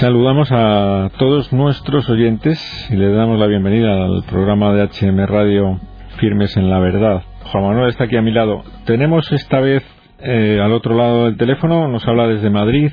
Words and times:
Saludamos 0.00 0.52
a 0.52 1.10
todos 1.18 1.54
nuestros 1.54 2.10
oyentes 2.10 2.60
y 2.90 2.96
le 2.96 3.10
damos 3.12 3.38
la 3.38 3.46
bienvenida 3.46 4.04
al 4.04 4.24
programa 4.28 4.74
de 4.74 4.82
HM 4.82 5.24
Radio 5.24 5.80
Firmes 6.18 6.54
en 6.58 6.68
la 6.68 6.78
Verdad. 6.80 7.22
Juan 7.50 7.64
Manuel 7.64 7.88
está 7.88 8.04
aquí 8.04 8.14
a 8.18 8.20
mi 8.20 8.30
lado. 8.30 8.62
Tenemos 8.84 9.32
esta 9.32 9.58
vez 9.60 9.82
eh, 10.18 10.60
al 10.62 10.72
otro 10.72 10.94
lado 10.94 11.24
del 11.24 11.38
teléfono, 11.38 11.88
nos 11.88 12.06
habla 12.06 12.26
desde 12.26 12.50
Madrid, 12.50 12.90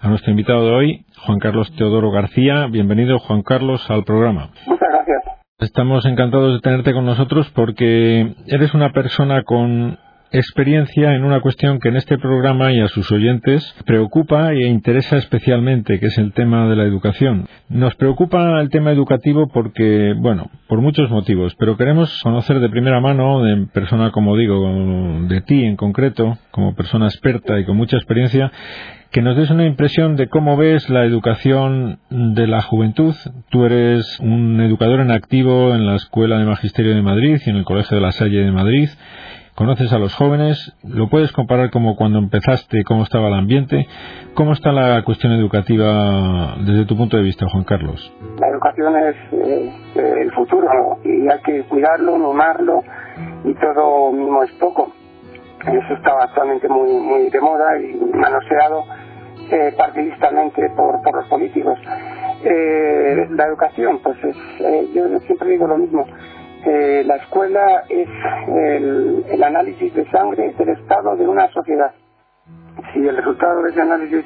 a 0.00 0.08
nuestro 0.08 0.30
invitado 0.30 0.64
de 0.64 0.74
hoy, 0.76 1.06
Juan 1.26 1.40
Carlos 1.40 1.74
Teodoro 1.74 2.12
García. 2.12 2.68
Bienvenido, 2.70 3.18
Juan 3.18 3.42
Carlos, 3.42 3.90
al 3.90 4.04
programa. 4.04 4.50
Muchas 4.68 4.88
gracias. 4.88 5.24
Estamos 5.58 6.06
encantados 6.06 6.54
de 6.54 6.60
tenerte 6.60 6.92
con 6.92 7.04
nosotros 7.04 7.50
porque 7.50 8.32
eres 8.46 8.74
una 8.74 8.92
persona 8.92 9.42
con 9.42 9.98
experiencia 10.34 11.14
en 11.14 11.24
una 11.24 11.40
cuestión 11.40 11.78
que 11.78 11.88
en 11.88 11.96
este 11.96 12.18
programa 12.18 12.72
y 12.72 12.80
a 12.80 12.88
sus 12.88 13.10
oyentes 13.12 13.74
preocupa 13.86 14.52
e 14.52 14.66
interesa 14.66 15.16
especialmente, 15.16 16.00
que 16.00 16.06
es 16.06 16.18
el 16.18 16.32
tema 16.32 16.68
de 16.68 16.74
la 16.74 16.82
educación. 16.82 17.46
Nos 17.68 17.94
preocupa 17.94 18.60
el 18.60 18.68
tema 18.68 18.90
educativo 18.90 19.48
porque, 19.52 20.12
bueno, 20.18 20.50
por 20.66 20.80
muchos 20.80 21.08
motivos, 21.08 21.54
pero 21.56 21.76
queremos 21.76 22.20
conocer 22.22 22.58
de 22.58 22.68
primera 22.68 23.00
mano, 23.00 23.44
de 23.44 23.66
persona, 23.72 24.10
como 24.10 24.36
digo, 24.36 24.60
de 25.28 25.40
ti 25.42 25.64
en 25.64 25.76
concreto, 25.76 26.36
como 26.50 26.74
persona 26.74 27.06
experta 27.06 27.60
y 27.60 27.64
con 27.64 27.76
mucha 27.76 27.96
experiencia, 27.96 28.50
que 29.12 29.22
nos 29.22 29.36
des 29.36 29.50
una 29.50 29.64
impresión 29.64 30.16
de 30.16 30.26
cómo 30.26 30.56
ves 30.56 30.90
la 30.90 31.04
educación 31.04 32.00
de 32.10 32.48
la 32.48 32.60
juventud. 32.62 33.14
Tú 33.48 33.64
eres 33.64 34.18
un 34.18 34.60
educador 34.60 34.98
en 34.98 35.12
activo 35.12 35.72
en 35.72 35.86
la 35.86 35.94
Escuela 35.94 36.36
de 36.38 36.44
Magisterio 36.44 36.92
de 36.92 37.02
Madrid 37.02 37.40
y 37.46 37.50
en 37.50 37.54
el 37.54 37.64
Colegio 37.64 37.96
de 37.96 38.02
la 38.02 38.10
Salle 38.10 38.42
de 38.42 38.50
Madrid 38.50 38.88
conoces 39.54 39.92
a 39.92 39.98
los 39.98 40.14
jóvenes, 40.14 40.76
lo 40.82 41.08
puedes 41.08 41.32
comparar 41.32 41.70
como 41.70 41.96
cuando 41.96 42.18
empezaste, 42.18 42.84
cómo 42.84 43.04
estaba 43.04 43.28
el 43.28 43.34
ambiente, 43.34 43.86
cómo 44.34 44.52
está 44.52 44.72
la 44.72 45.02
cuestión 45.04 45.32
educativa 45.32 46.56
desde 46.58 46.86
tu 46.86 46.96
punto 46.96 47.16
de 47.16 47.22
vista, 47.22 47.46
Juan 47.48 47.64
Carlos. 47.64 48.12
La 48.38 48.48
educación 48.48 48.96
es 48.96 49.16
eh, 49.32 49.72
el 50.22 50.32
futuro 50.32 50.98
y 51.04 51.28
hay 51.28 51.40
que 51.44 51.62
cuidarlo, 51.64 52.18
mimarlo 52.18 52.82
y 53.44 53.54
todo 53.54 54.12
mismo 54.12 54.42
es 54.42 54.52
poco. 54.52 54.92
Eso 55.60 55.94
está 55.94 56.12
actualmente 56.20 56.68
muy, 56.68 56.92
muy 56.92 57.30
de 57.30 57.40
moda 57.40 57.78
y 57.80 57.94
manoseado 58.14 58.84
eh, 59.50 59.72
partidistamente 59.76 60.70
por, 60.76 61.00
por 61.02 61.16
los 61.16 61.26
políticos. 61.28 61.78
Eh, 62.44 63.26
la 63.30 63.44
educación, 63.46 64.00
pues 64.02 64.16
es, 64.24 64.36
eh, 64.60 64.88
yo 64.94 65.18
siempre 65.20 65.50
digo 65.50 65.66
lo 65.66 65.78
mismo, 65.78 66.04
eh, 66.66 67.04
la 67.04 67.16
escuela 67.16 67.84
es 67.90 68.08
el, 68.48 69.42
análisis 69.42 69.94
de 69.94 70.10
sangre 70.10 70.54
del 70.56 70.70
estado 70.70 71.14
de 71.16 71.28
una 71.28 71.46
sociedad. 71.48 71.92
Si 72.92 73.06
el 73.06 73.16
resultado 73.16 73.62
de 73.62 73.70
ese 73.70 73.82
análisis 73.82 74.24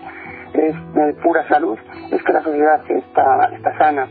es 0.55 0.95
de 0.95 1.15
pura 1.15 1.47
salud, 1.49 1.77
es 2.13 2.23
que 2.23 2.33
la 2.33 2.43
sociedad 2.43 2.81
está, 2.89 3.51
está 3.53 3.79
sana. 3.79 4.07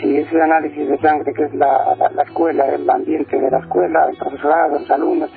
Si 0.00 0.18
ese 0.18 0.40
análisis 0.40 0.88
de 0.88 0.98
sangre, 0.98 1.32
que 1.34 1.44
es 1.44 1.54
la, 1.54 1.96
escuela, 2.24 2.66
el 2.66 2.88
ambiente 2.88 3.40
de 3.40 3.50
la 3.50 3.58
escuela, 3.58 4.06
el 4.08 4.16
profesorado, 4.18 4.78
los 4.78 4.90
alumnos, 4.90 5.30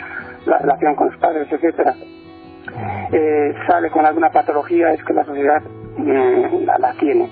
la 0.46 0.60
relación 0.60 0.96
con 0.96 1.08
los 1.10 1.18
padres, 1.18 1.52
etcétera, 1.52 1.96
eh, 3.12 3.56
sale 3.68 3.90
con 3.90 4.06
alguna 4.06 4.30
patología, 4.30 4.92
es 4.92 5.04
que 5.04 5.14
la 5.14 5.24
sociedad 5.24 5.62
mm, 5.98 6.66
la, 6.66 6.78
la 6.78 6.94
tiene. 6.94 7.30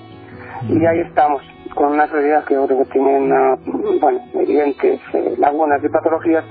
Y 0.68 0.84
ahí 0.84 1.00
estamos 1.00 1.42
con 1.76 1.92
una 1.92 2.08
sociedad 2.08 2.42
que 2.44 2.54
creo 2.54 2.66
que 2.66 2.90
tiene 2.90 3.18
una, 3.18 3.54
bueno, 4.00 4.18
evidentes 4.32 4.98
eh, 5.12 5.34
lagunas 5.36 5.84
y 5.84 5.88
patologías 5.90 6.44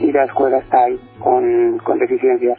y 0.00 0.10
la 0.10 0.24
escuela 0.24 0.58
está 0.58 0.84
ahí 0.84 0.98
con, 1.20 1.78
con 1.84 1.98
deficiencias. 1.98 2.58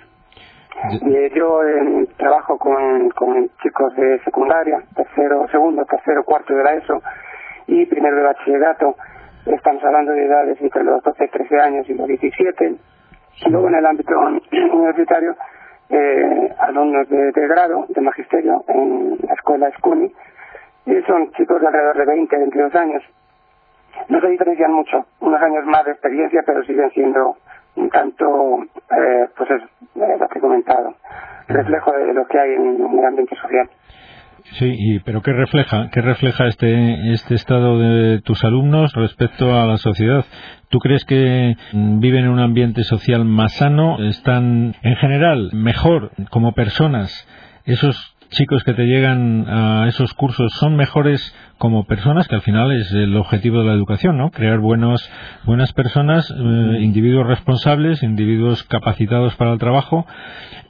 Eh, 1.07 1.31
yo 1.35 1.63
eh, 1.63 2.07
trabajo 2.17 2.57
con, 2.59 3.09
con 3.09 3.49
chicos 3.63 3.95
de 3.95 4.19
secundaria, 4.23 4.83
tercero, 4.95 5.47
segundo, 5.51 5.83
tercero, 5.85 6.23
cuarto 6.23 6.53
de 6.53 6.63
la 6.63 6.75
ESO 6.75 7.01
y 7.65 7.85
primero 7.87 8.15
de 8.15 8.23
bachillerato. 8.23 8.95
Estamos 9.47 9.83
hablando 9.83 10.11
de 10.11 10.25
edades 10.25 10.61
entre 10.61 10.83
los 10.83 11.01
12, 11.03 11.27
13 11.27 11.59
años 11.59 11.89
y 11.89 11.95
los 11.95 12.07
17. 12.07 12.75
Y 13.45 13.49
luego 13.49 13.69
en 13.69 13.75
el 13.75 13.85
ámbito 13.87 14.13
universitario, 14.71 15.35
alumnos 16.59 17.09
de, 17.09 17.31
de, 17.31 17.47
grado, 17.47 17.85
de 17.89 18.01
magisterio 18.01 18.63
en 18.67 19.17
la 19.27 19.33
escuela 19.33 19.71
SCUNY, 19.77 20.13
son 21.07 21.31
chicos 21.33 21.61
de 21.61 21.67
alrededor 21.67 21.97
de 21.97 22.05
20, 22.05 22.37
22 22.37 22.75
años. 22.75 23.03
No 24.09 24.19
se 24.19 24.27
diferencian 24.27 24.71
mucho, 24.71 25.05
unos 25.19 25.41
años 25.41 25.65
más 25.65 25.85
de 25.85 25.91
experiencia, 25.91 26.41
pero 26.45 26.63
siguen 26.63 26.89
siendo 26.91 27.37
un 27.75 27.89
tanto, 27.89 28.25
eh, 28.63 29.27
pues 29.37 29.49
es 29.51 29.61
eh, 29.61 30.17
lo 30.19 30.27
que 30.27 30.39
he 30.39 30.41
comentado, 30.41 30.95
reflejo 31.47 31.91
de 31.91 32.13
lo 32.13 32.25
que 32.27 32.39
hay 32.39 32.53
en, 32.53 32.99
el 32.99 33.05
ambiente 33.05 33.35
social. 33.35 33.69
Sí, 34.59 34.75
y, 34.77 34.99
pero 34.99 35.21
¿qué 35.21 35.31
refleja, 35.31 35.89
qué 35.91 36.01
refleja 36.01 36.47
este, 36.47 37.13
este 37.13 37.35
estado 37.35 37.79
de 37.79 38.21
tus 38.21 38.43
alumnos 38.43 38.93
respecto 38.93 39.53
a 39.53 39.65
la 39.65 39.77
sociedad? 39.77 40.25
¿Tú 40.69 40.79
crees 40.79 41.05
que 41.05 41.55
mm, 41.71 41.99
viven 41.99 42.25
en 42.25 42.31
un 42.31 42.39
ambiente 42.39 42.83
social 42.83 43.23
más 43.25 43.53
sano? 43.53 43.97
¿Están 43.99 44.75
en 44.81 44.95
general 44.97 45.49
mejor 45.53 46.11
como 46.29 46.51
personas? 46.51 47.27
¿Esos 47.65 48.12
chicos 48.33 48.63
que 48.63 48.73
te 48.73 48.85
llegan 48.85 49.45
a 49.47 49.87
esos 49.87 50.13
cursos 50.13 50.51
son 50.53 50.75
mejores 50.75 51.33
como 51.57 51.85
personas, 51.85 52.27
que 52.27 52.35
al 52.35 52.41
final 52.41 52.71
es 52.71 52.91
el 52.91 53.15
objetivo 53.15 53.59
de 53.59 53.65
la 53.65 53.73
educación, 53.73 54.17
¿no? 54.17 54.31
Crear 54.31 54.59
buenos, 54.59 55.09
buenas 55.45 55.71
personas, 55.73 56.29
eh, 56.29 56.77
individuos 56.81 57.25
responsables, 57.25 58.03
individuos 58.03 58.63
capacitados 58.63 59.35
para 59.35 59.53
el 59.53 59.59
trabajo. 59.59 60.05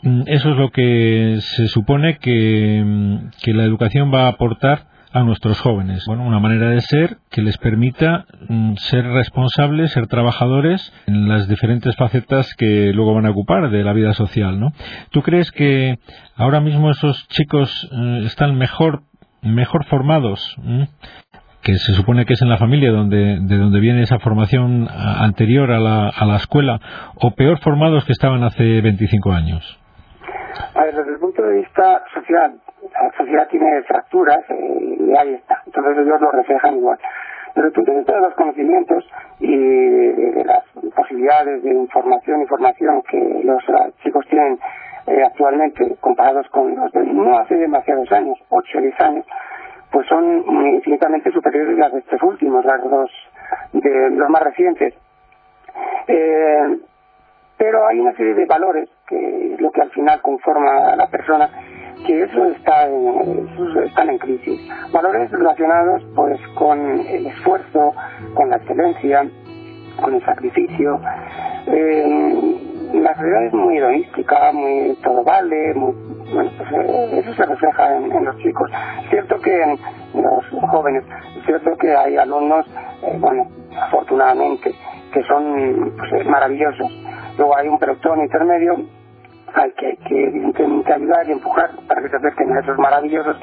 Mm, 0.04 0.24
eso 0.28 0.52
es 0.52 0.58
lo 0.58 0.70
que 0.70 1.38
se 1.40 1.68
supone 1.68 2.18
que, 2.18 2.84
mm, 2.86 3.18
que 3.42 3.54
la 3.54 3.64
educación 3.64 4.14
va 4.14 4.26
a 4.26 4.30
aportar 4.30 4.93
a 5.14 5.24
nuestros 5.24 5.60
jóvenes. 5.60 6.04
Bueno, 6.08 6.26
una 6.26 6.40
manera 6.40 6.70
de 6.70 6.82
ser 6.82 7.18
que 7.30 7.42
les 7.42 7.58
permita 7.58 8.26
mm, 8.50 8.74
ser 8.76 9.06
responsables, 9.06 9.92
ser 9.92 10.08
trabajadores 10.08 10.92
en 11.06 11.30
las 11.30 11.48
diferentes 11.48 11.96
facetas 11.96 12.54
que 12.56 12.92
luego 12.94 13.14
van 13.14 13.28
a 13.28 13.32
ocupar 13.32 13.70
de 13.70 13.84
la 13.84 13.94
vida 13.94 14.14
social, 14.14 14.60
¿no? 14.60 14.74
¿Tú 15.12 15.22
crees 15.22 15.52
que 15.52 16.00
ahora 16.36 16.60
mismo 16.60 16.90
esos 16.90 17.28
chicos 17.30 17.90
eh, 17.92 18.24
están 18.26 18.58
mejor 18.58 19.04
mejor 19.42 19.86
formados? 19.86 20.56
que 21.62 21.78
se 21.78 21.94
supone 21.94 22.26
que 22.26 22.34
es 22.34 22.42
en 22.42 22.50
la 22.50 22.58
familia 22.58 22.92
donde, 22.92 23.40
de 23.40 23.58
donde 23.58 23.80
viene 23.80 24.02
esa 24.02 24.20
formación 24.20 24.90
anterior 24.92 25.72
a 25.72 25.80
la, 25.80 26.10
a 26.10 26.26
la 26.26 26.36
escuela, 26.36 26.82
o 27.16 27.32
peor 27.32 27.60
formados 27.60 28.04
que 28.04 28.12
estaban 28.12 28.44
hace 28.44 28.82
25 28.82 29.32
años? 29.32 29.80
A 30.76 30.84
ver, 30.84 30.96
desde 30.96 31.12
el 31.12 31.20
punto 31.20 31.42
de 31.44 31.56
vista 31.58 32.04
social, 32.14 32.60
la 32.92 33.12
sociedad 33.18 33.48
tiene 33.48 33.82
fracturas 33.84 34.40
eh, 34.50 34.98
y 35.00 35.18
ahí 35.18 35.34
está. 35.36 35.62
Entonces 35.66 35.98
ellos 35.98 36.22
lo 36.22 36.32
reflejan 36.32 36.78
igual. 36.78 37.00
Pero 37.54 37.72
tú 37.72 37.84
tienes 37.84 38.06
todos 38.06 38.22
los 38.22 38.34
conocimientos 38.34 39.08
y 39.40 39.56
de, 39.56 40.44
las 40.46 40.64
posibilidades 40.96 41.64
de 41.64 41.74
información 41.74 42.42
y 42.42 42.48
formación 42.48 43.02
que 43.04 43.42
los 43.44 43.64
chicos 44.04 44.26
tienen 44.28 44.60
eh, 45.08 45.24
actualmente 45.24 45.96
comparados 46.00 46.48
con 46.50 46.76
los 46.76 46.92
de 46.92 47.04
no 47.04 47.38
hace 47.38 47.56
demasiados 47.56 48.12
años, 48.12 48.38
8 48.50 48.78
o 48.78 48.82
10 48.82 49.00
años, 49.02 49.26
pues 49.92 50.08
son 50.08 50.44
infinitamente 50.76 51.32
superiores 51.32 51.78
a 51.78 51.82
las 51.82 51.94
de 51.94 52.00
estos 52.00 52.24
últimos, 52.24 52.66
las 52.66 52.82
dos 52.84 53.12
de 53.74 54.10
los 54.12 54.30
más 54.30 54.44
recientes. 54.44 54.96
Eh, 56.08 56.80
pero 57.58 57.88
hay 57.88 58.00
una 58.00 58.14
serie 58.14 58.34
de 58.34 58.46
valores 58.46 58.90
que 59.14 59.56
lo 59.60 59.72
que 59.72 59.82
al 59.82 59.92
final 59.92 60.22
conforma 60.22 60.94
a 60.94 60.96
la 60.96 61.08
persona 61.08 61.50
que 62.06 62.24
eso 62.24 62.46
está 62.48 62.88
en, 62.88 63.48
están 63.86 64.10
en 64.10 64.18
crisis. 64.18 64.60
Valores 64.92 65.32
relacionados 65.32 66.04
pues 66.16 66.40
con 66.56 67.00
el 67.00 67.28
esfuerzo, 67.28 67.94
con 68.34 68.50
la 68.50 68.58
excelencia, 68.58 69.26
con 70.02 70.16
el 70.16 70.26
sacrificio. 70.26 71.00
Eh, 71.68 72.60
la 72.94 73.16
sociedad 73.16 73.46
es 73.46 73.54
muy 73.54 73.78
hedonística, 73.78 74.52
muy 74.52 74.98
todo 75.02 75.24
vale, 75.24 75.74
muy, 75.74 75.94
bueno, 76.34 76.52
pues 76.58 76.72
eh, 76.74 77.20
eso 77.20 77.34
se 77.34 77.44
refleja 77.44 77.96
en, 77.96 78.26
los 78.26 78.38
chicos. 78.38 78.70
Cierto 79.10 79.40
que 79.40 79.62
en 79.64 79.80
los 80.22 80.70
jóvenes, 80.70 81.04
es 81.38 81.46
cierto 81.46 81.76
que 81.78 81.96
hay 81.96 82.18
alumnos, 82.18 82.66
eh, 83.04 83.18
bueno, 83.20 83.48
afortunadamente, 83.82 84.74
que 85.14 85.24
son 85.24 85.94
pues, 85.98 86.26
maravillosos. 86.28 86.92
Luego 87.38 87.58
hay 87.58 87.68
un 87.68 87.80
pelotón 87.80 88.22
intermedio 88.22 88.76
hay 89.56 89.72
que, 89.74 89.98
que 90.06 90.94
ayudar 90.94 91.28
y 91.28 91.32
empujar 91.32 91.70
para 91.88 92.02
que 92.02 92.10
se 92.10 92.18
acerquen 92.18 92.56
a 92.56 92.60
esos 92.62 92.78
maravillosos. 92.78 93.38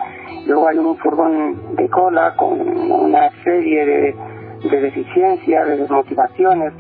Luego 0.47 0.69
hay 0.69 0.79
un 0.79 0.97
furgón 0.99 1.77
de 1.77 1.89
cola 1.89 2.35
con 2.37 2.61
una 2.61 3.31
serie 3.45 3.87
de, 3.87 4.17
de 4.69 4.81
deficiencias, 4.81 5.67
de 5.67 5.77
desmotivaciones, 5.79 6.73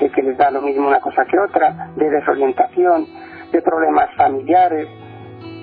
de 0.00 0.10
que 0.10 0.22
les 0.22 0.36
da 0.36 0.50
lo 0.50 0.62
mismo 0.62 0.88
una 0.88 1.00
cosa 1.00 1.24
que 1.24 1.38
otra, 1.38 1.90
de 1.96 2.10
desorientación, 2.10 3.06
de 3.52 3.62
problemas 3.62 4.10
familiares. 4.16 4.88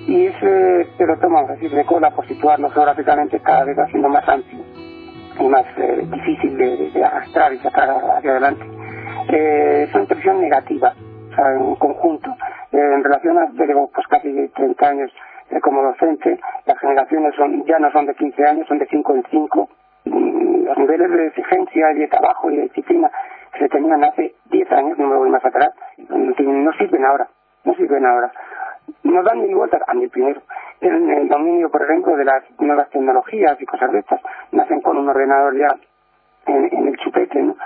Y 0.06 0.26
ese 0.26 0.88
pelotón, 0.96 1.32
vamos 1.32 1.50
a 1.50 1.52
decir, 1.54 1.70
de 1.70 1.84
cola, 1.84 2.10
por 2.10 2.26
situarlo 2.26 2.70
geográficamente, 2.70 3.38
cada 3.40 3.64
vez 3.64 3.78
va 3.78 3.86
siendo 3.88 4.08
más 4.08 4.26
amplio 4.28 4.60
y 5.38 5.48
más 5.48 5.64
eh, 5.76 6.06
difícil 6.10 6.56
de, 6.56 7.04
arrastrar 7.04 7.52
y 7.52 7.58
sacar 7.58 7.88
hacia 8.16 8.30
adelante. 8.30 8.64
Eh, 9.28 9.84
es 9.88 9.94
una 9.94 10.02
impresión 10.02 10.40
negativa, 10.40 10.94
o 11.30 11.34
sea, 11.34 11.52
en 11.52 11.74
conjunto. 11.76 12.30
Eh, 12.80 12.94
en 12.94 13.04
relación 13.04 13.36
a, 13.36 13.46
pues 13.92 14.06
casi 14.08 14.48
30 14.48 14.88
años 14.88 15.12
eh, 15.50 15.60
como 15.60 15.82
docente, 15.82 16.40
las 16.64 16.78
generaciones 16.78 17.34
son 17.34 17.64
ya 17.66 17.78
no 17.78 17.90
son 17.92 18.06
de 18.06 18.14
15 18.14 18.42
años, 18.44 18.66
son 18.68 18.78
de 18.78 18.86
5 18.86 19.14
en 19.16 19.24
5. 19.30 19.68
Mm, 20.06 20.64
los 20.64 20.78
niveles 20.78 21.10
de 21.10 21.26
exigencia 21.26 21.92
y 21.92 21.98
de 21.98 22.08
trabajo 22.08 22.50
y 22.50 22.56
de 22.56 22.62
disciplina 22.62 23.10
se 23.58 23.68
tenían 23.68 24.02
hace 24.02 24.34
10 24.50 24.72
años, 24.72 24.98
no 24.98 25.08
me 25.08 25.16
voy 25.16 25.28
más 25.28 25.44
atrás, 25.44 25.70
no 26.08 26.72
sirven 26.72 27.04
ahora, 27.04 27.28
no 27.64 27.74
sirven 27.74 28.06
ahora. 28.06 28.32
No 29.02 29.22
dan 29.22 29.46
ni 29.46 29.52
vueltas 29.52 29.82
a 29.86 29.92
mi 29.92 30.08
primero. 30.08 30.40
En 30.80 31.10
el 31.10 31.28
dominio, 31.28 31.70
por 31.70 31.82
ejemplo, 31.82 32.16
de 32.16 32.24
las 32.24 32.44
nuevas 32.60 32.88
tecnologías 32.88 33.60
y 33.60 33.66
cosas 33.66 33.92
de 33.92 33.98
estas, 33.98 34.20
nacen 34.52 34.80
con 34.80 34.96
un 34.96 35.08
ordenador 35.08 35.54
ya 35.58 35.76
en, 36.46 36.68
en 36.72 36.88
el 36.88 36.96
chupete, 36.96 37.42
¿no? 37.42 37.56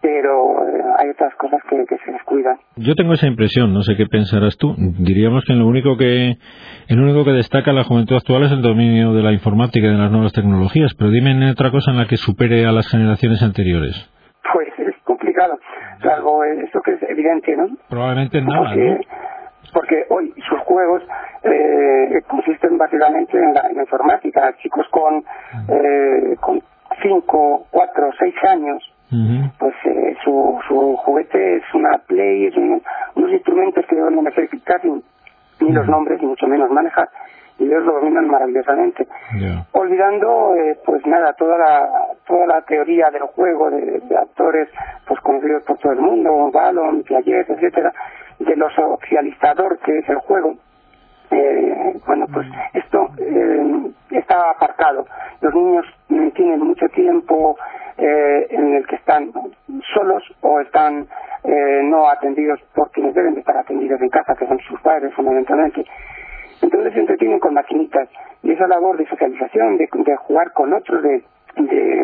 Pero 0.00 0.66
eh, 0.66 0.82
hay 0.98 1.10
otras 1.10 1.34
cosas 1.34 1.60
que, 1.68 1.84
se 2.04 2.12
descuidan. 2.12 2.56
Yo 2.76 2.94
tengo 2.94 3.12
esa 3.12 3.26
impresión, 3.26 3.74
no 3.74 3.82
sé 3.82 3.96
qué 3.96 4.06
pensarás 4.06 4.56
tú. 4.56 4.74
Diríamos 4.76 5.44
que 5.44 5.54
lo 5.54 5.66
único 5.66 5.96
que 5.96 6.36
el 6.88 7.00
único 7.00 7.24
que 7.24 7.32
destaca 7.32 7.72
la 7.72 7.84
juventud 7.84 8.16
actual 8.16 8.44
es 8.44 8.52
el 8.52 8.62
dominio 8.62 9.12
de 9.12 9.22
la 9.22 9.32
informática 9.32 9.86
y 9.86 9.90
de 9.90 9.98
las 9.98 10.10
nuevas 10.10 10.32
tecnologías, 10.32 10.94
pero 10.94 11.10
dime 11.10 11.50
otra 11.50 11.70
cosa 11.70 11.90
en 11.90 11.98
la 11.98 12.06
que 12.06 12.16
supere 12.16 12.66
a 12.66 12.72
las 12.72 12.88
generaciones 12.88 13.42
anteriores. 13.42 13.94
Pues 14.52 14.68
es 14.78 14.96
complicado, 15.04 15.58
salvo 16.02 16.44
eso 16.44 16.80
que 16.80 16.92
es 16.92 17.02
evidente, 17.02 17.56
¿no? 17.56 17.68
Probablemente 17.88 18.40
nada, 18.40 18.70
porque, 18.70 18.84
¿no? 18.84 18.98
Porque 19.72 20.04
hoy 20.08 20.32
sus 20.48 20.58
juegos 20.60 21.02
eh, 21.44 22.22
consisten 22.26 22.78
básicamente 22.78 23.38
en 23.38 23.54
la, 23.54 23.70
informática. 23.82 24.54
Chicos 24.62 24.86
con, 24.90 25.22
eh, 25.68 26.36
con 26.40 26.60
cinco, 27.02 27.66
cuatro, 27.70 28.10
seis 28.18 28.34
años 28.48 28.82
pues 29.58 29.74
eh, 29.86 30.16
su, 30.24 30.58
su 30.68 30.96
juguete 30.98 31.56
es 31.56 31.64
una 31.74 31.98
Play, 32.06 32.46
es 32.46 32.56
unos 32.56 33.32
instrumentos 33.32 33.84
que 33.86 33.96
no 33.96 34.22
me 34.22 34.30
sé 34.32 34.48
ni 35.60 35.72
los 35.72 35.86
nombres, 35.88 36.20
ni 36.20 36.28
mucho 36.28 36.46
menos 36.46 36.70
manejar, 36.70 37.08
y 37.58 37.64
ellos 37.64 37.84
lo 37.84 37.94
dominan 37.94 38.28
maravillosamente. 38.28 39.06
Olvidando, 39.72 40.54
eh, 40.56 40.78
pues 40.84 41.04
nada, 41.06 41.32
toda 41.34 41.58
la, 41.58 41.88
toda 42.26 42.46
la 42.46 42.62
teoría 42.62 43.10
del 43.10 43.22
juego 43.22 43.70
de, 43.70 44.00
actores 44.16 44.68
pues 45.06 45.20
conocidos 45.20 45.62
por 45.64 45.78
todo 45.78 45.92
el 45.92 46.00
mundo, 46.00 46.50
Ballon, 46.52 47.02
Piaget, 47.02 47.50
etcétera, 47.50 47.92
de 48.38 48.56
lo 48.56 48.70
socializador 48.70 49.78
que 49.80 49.98
es 49.98 50.08
el 50.08 50.18
juego. 50.18 50.54
Eh, 51.30 52.00
bueno, 52.06 52.26
pues 52.32 52.46
esto 52.72 53.10
eh, 53.18 53.90
está 54.10 54.50
aparcado. 54.50 55.06
Los 55.40 55.54
niños 55.54 55.86
tienen 56.34 56.60
mucho 56.60 56.86
tiempo 56.88 57.56
eh, 58.02 58.46
en 58.48 58.76
el 58.76 58.86
que 58.86 58.96
están 58.96 59.30
solos 59.92 60.22
o 60.40 60.58
están 60.60 61.06
eh, 61.44 61.80
no 61.84 62.08
atendidos 62.08 62.58
por 62.74 62.90
quienes 62.92 63.14
deben 63.14 63.34
de 63.34 63.40
estar 63.40 63.58
atendidos 63.58 64.00
en 64.00 64.08
casa, 64.08 64.34
que 64.34 64.46
son 64.46 64.58
sus 64.60 64.80
padres 64.80 65.12
fundamentalmente. 65.12 65.84
Entonces 66.62 66.94
se 66.94 67.00
entretienen 67.00 67.38
con 67.38 67.52
maquinitas 67.52 68.08
y 68.42 68.52
esa 68.52 68.66
labor 68.68 68.96
de 68.96 69.06
socialización, 69.06 69.76
de, 69.76 70.16
jugar 70.16 70.52
con 70.52 70.72
otros, 70.72 71.02
de, 71.02 71.22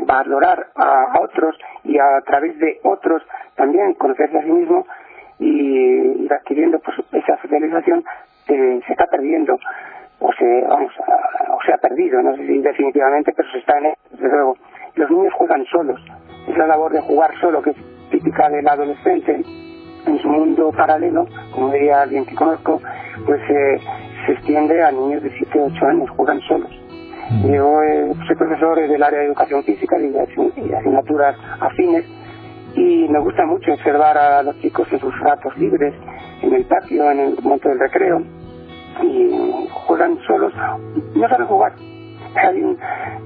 valorar 0.04 0.66
a, 0.74 1.18
otros 1.18 1.56
y 1.84 1.98
a, 1.98 2.20
través 2.26 2.58
de 2.58 2.78
otros 2.82 3.22
también 3.54 3.94
conocerse 3.94 4.36
a 4.36 4.42
sí 4.42 4.50
mismo 4.50 4.86
y 5.38 6.24
ir 6.24 6.32
adquiriendo 6.32 6.78
pues, 6.80 6.98
esa 7.12 7.40
socialización 7.40 8.04
se 8.46 8.92
está 8.92 9.06
perdiendo 9.06 9.58
o 10.18 10.32
se 10.34 10.60
vamos 10.68 10.92
o 11.50 11.58
se 11.64 11.72
ha 11.72 11.78
perdido 11.78 12.22
no 12.22 12.36
sé 12.36 12.46
si 12.46 12.58
definitivamente 12.58 13.32
pero 13.36 13.50
se 13.50 13.58
está 13.58 13.78
en 13.78 13.94
desde 14.10 14.28
luego 14.28 14.56
los 14.96 15.10
niños 15.10 15.32
juegan 15.34 15.64
solos. 15.66 16.00
Esa 16.48 16.66
labor 16.66 16.92
de 16.92 17.00
jugar 17.00 17.30
solo, 17.40 17.62
que 17.62 17.70
es 17.70 17.76
típica 18.10 18.48
del 18.48 18.66
adolescente 18.66 19.42
en 20.06 20.18
su 20.20 20.28
mundo 20.28 20.72
paralelo, 20.72 21.26
como 21.52 21.72
diría 21.72 22.02
alguien 22.02 22.24
que 22.24 22.34
conozco, 22.34 22.80
pues 23.26 23.40
eh, 23.50 23.80
se 24.24 24.32
extiende 24.32 24.82
a 24.82 24.90
niños 24.92 25.22
de 25.22 25.30
7 25.30 25.60
8 25.60 25.86
años, 25.86 26.10
juegan 26.10 26.40
solos. 26.42 26.70
Mm. 27.30 27.52
Yo 27.52 27.82
eh, 27.82 28.12
soy 28.26 28.36
profesor 28.36 28.78
del 28.88 29.02
área 29.02 29.20
de 29.20 29.26
educación 29.26 29.64
física 29.64 29.98
y, 29.98 30.08
de 30.08 30.76
asignaturas 30.76 31.36
afines 31.60 32.04
y 32.74 33.08
me 33.08 33.18
gusta 33.18 33.44
mucho 33.46 33.72
observar 33.72 34.16
a 34.16 34.42
los 34.42 34.58
chicos 34.60 34.86
en 34.92 35.00
sus 35.00 35.18
ratos 35.20 35.56
libres, 35.58 35.94
en 36.42 36.54
el 36.54 36.64
patio, 36.66 37.10
en 37.10 37.20
el 37.20 37.42
momento 37.42 37.68
del 37.68 37.80
recreo, 37.80 38.22
y 39.02 39.68
juegan 39.86 40.18
solos, 40.26 40.52
no 41.14 41.28
saben 41.28 41.46
jugar, 41.46 41.72
hay 42.38 42.62
un, 42.62 42.78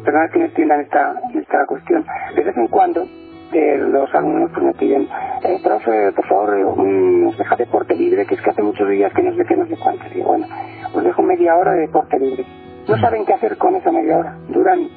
perdón 0.05 0.29
que 0.33 0.39
me 0.39 0.45
extienda 0.47 0.81
esta, 0.81 1.15
esta 1.35 1.67
cuestión, 1.67 2.05
de 2.35 2.43
vez 2.43 2.57
en 2.57 2.67
cuando 2.69 3.07
eh, 3.53 3.79
los 3.79 4.15
alumnos 4.15 4.51
pues 4.53 4.65
me 4.65 4.75
piden, 4.75 5.09
eh, 5.43 5.59
profe, 5.63 6.13
por 6.13 6.27
favor, 6.27 6.57
nos 6.79 7.37
deja 7.37 7.57
deporte 7.57 7.97
libre, 7.97 8.25
que 8.27 8.37
es 8.37 8.41
que 8.41 8.51
hace 8.51 8.63
muchos 8.63 8.89
días 8.89 9.13
que 9.13 9.23
no 9.23 9.35
sé 9.35 9.45
qué, 9.45 9.57
no 9.57 9.67
sé 9.67 9.77
cuánto. 9.77 10.05
Y 10.15 10.21
bueno, 10.23 10.47
os 10.95 11.03
dejo 11.03 11.23
media 11.23 11.57
hora 11.57 11.73
de 11.73 11.81
deporte 11.81 12.19
libre. 12.19 12.45
No 12.89 12.97
saben 12.99 13.25
qué 13.27 13.35
hacer 13.35 13.57
con 13.59 13.75
esa 13.75 13.91
media 13.91 14.19
hora. 14.19 14.37
Duran 14.49 14.89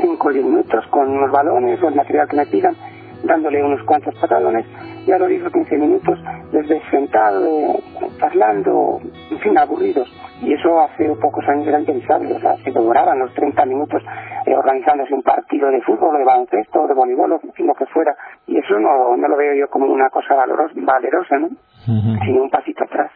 cinco 0.00 0.28
o 0.28 0.32
diez 0.32 0.44
minutos 0.44 0.86
con 0.88 1.20
los 1.20 1.30
balones 1.30 1.82
o 1.82 1.88
el 1.88 1.94
material 1.94 2.28
que 2.28 2.36
me 2.36 2.46
pidan 2.46 2.76
dándole 3.24 3.62
unos 3.62 3.82
cuantos 3.84 4.14
patalones 4.16 4.64
y 5.08 5.12
a 5.12 5.18
los 5.18 5.28
10 5.28 5.46
o 5.46 5.50
15 5.50 5.78
minutos 5.78 6.18
les 6.52 6.68
ves 6.68 6.82
sentado, 6.90 7.80
charlando, 8.18 9.00
en 9.30 9.38
fin, 9.38 9.56
aburridos. 9.56 10.06
Y 10.42 10.52
eso 10.52 10.80
hace 10.80 11.08
pocos 11.16 11.48
años 11.48 11.66
era 11.66 11.80
impensable, 11.80 12.34
o 12.34 12.40
sea, 12.40 12.56
se 12.58 12.70
demoraban 12.70 13.18
los 13.18 13.32
30 13.32 13.64
minutos 13.64 14.02
eh, 14.44 14.54
organizándose 14.54 15.14
un 15.14 15.22
partido 15.22 15.70
de 15.70 15.80
fútbol, 15.80 16.18
de 16.18 16.24
baloncesto, 16.24 16.86
de 16.86 16.94
voleibol, 16.94 17.40
en 17.42 17.52
fin, 17.54 17.66
lo 17.66 17.74
que 17.74 17.86
fuera. 17.86 18.14
Y 18.46 18.58
eso 18.58 18.78
no, 18.78 19.16
no 19.16 19.28
lo 19.28 19.36
veo 19.36 19.54
yo 19.54 19.68
como 19.70 19.86
una 19.86 20.10
cosa 20.10 20.34
valerosa, 20.36 21.38
¿no? 21.38 21.48
Sino 21.86 22.42
un 22.42 22.50
pasito 22.50 22.84
atrás. 22.84 23.10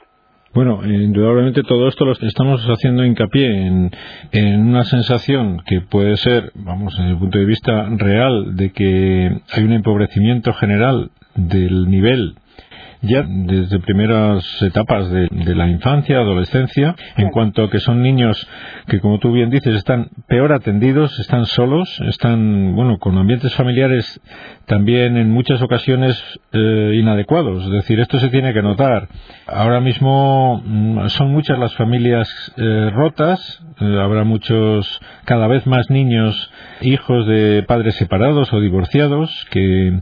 Bueno, 0.55 0.81
indudablemente 0.85 1.63
todo 1.63 1.89
esto 1.89 2.05
lo 2.05 2.13
estamos 2.13 2.61
haciendo 2.67 3.07
hincapié 3.07 3.67
en, 3.67 3.91
en, 4.33 4.61
una 4.61 4.85
sensación 4.85 5.63
que 5.65 5.81
puede 5.81 6.19
ser, 6.19 6.53
vamos, 6.55 6.95
desde 6.95 7.13
el 7.13 7.19
punto 7.19 7.39
de 7.39 7.47
vista 7.47 7.89
real, 7.97 8.55
de 8.55 8.71
que 8.71 9.41
hay 9.51 9.65
un 9.65 9.73
empobrecimiento 9.73 10.53
general 10.53 11.11
del 11.35 11.89
nivel 11.89 12.35
ya 13.03 13.25
desde 13.27 13.81
primeras 13.81 14.45
etapas 14.63 15.11
de, 15.11 15.29
la 15.55 15.69
infancia, 15.69 16.19
adolescencia, 16.19 16.95
en 17.17 17.31
cuanto 17.31 17.65
a 17.65 17.71
que 17.71 17.81
son 17.81 18.01
niños 18.01 18.49
que, 18.87 19.01
como 19.01 19.19
tú 19.19 19.33
bien 19.33 19.51
dices, 19.51 19.75
están 19.75 20.09
peor 20.29 20.53
atendidos, 20.53 21.19
están 21.19 21.47
solos, 21.47 22.01
están, 22.07 22.75
bueno, 22.77 22.99
con 22.99 23.19
ambientes 23.19 23.55
familiares 23.55 24.21
también 24.67 25.17
en 25.17 25.31
muchas 25.31 25.61
ocasiones 25.63 26.23
eh, 26.53 26.93
inadecuados. 26.95 27.65
Es 27.65 27.73
decir, 27.73 27.99
esto 27.99 28.19
se 28.19 28.29
tiene 28.29 28.55
que 28.55 28.63
notar. 28.63 29.09
Ahora 29.47 29.81
mismo 29.81 30.63
mm, 30.65 31.09
son 31.09 31.33
muchas 31.33 31.59
las 31.59 31.75
familias 31.75 32.29
eh, 32.57 32.91
rotas, 32.93 33.63
eh, 33.81 33.99
habrá 34.01 34.23
muchos, 34.23 35.01
cada 35.25 35.49
vez 35.49 35.67
más 35.67 35.91
niños, 35.91 36.53
hijos 36.83 37.27
de 37.27 37.65
padres 37.67 37.97
separados 37.97 38.53
o 38.53 38.61
divorciados, 38.61 39.47
que, 39.51 40.01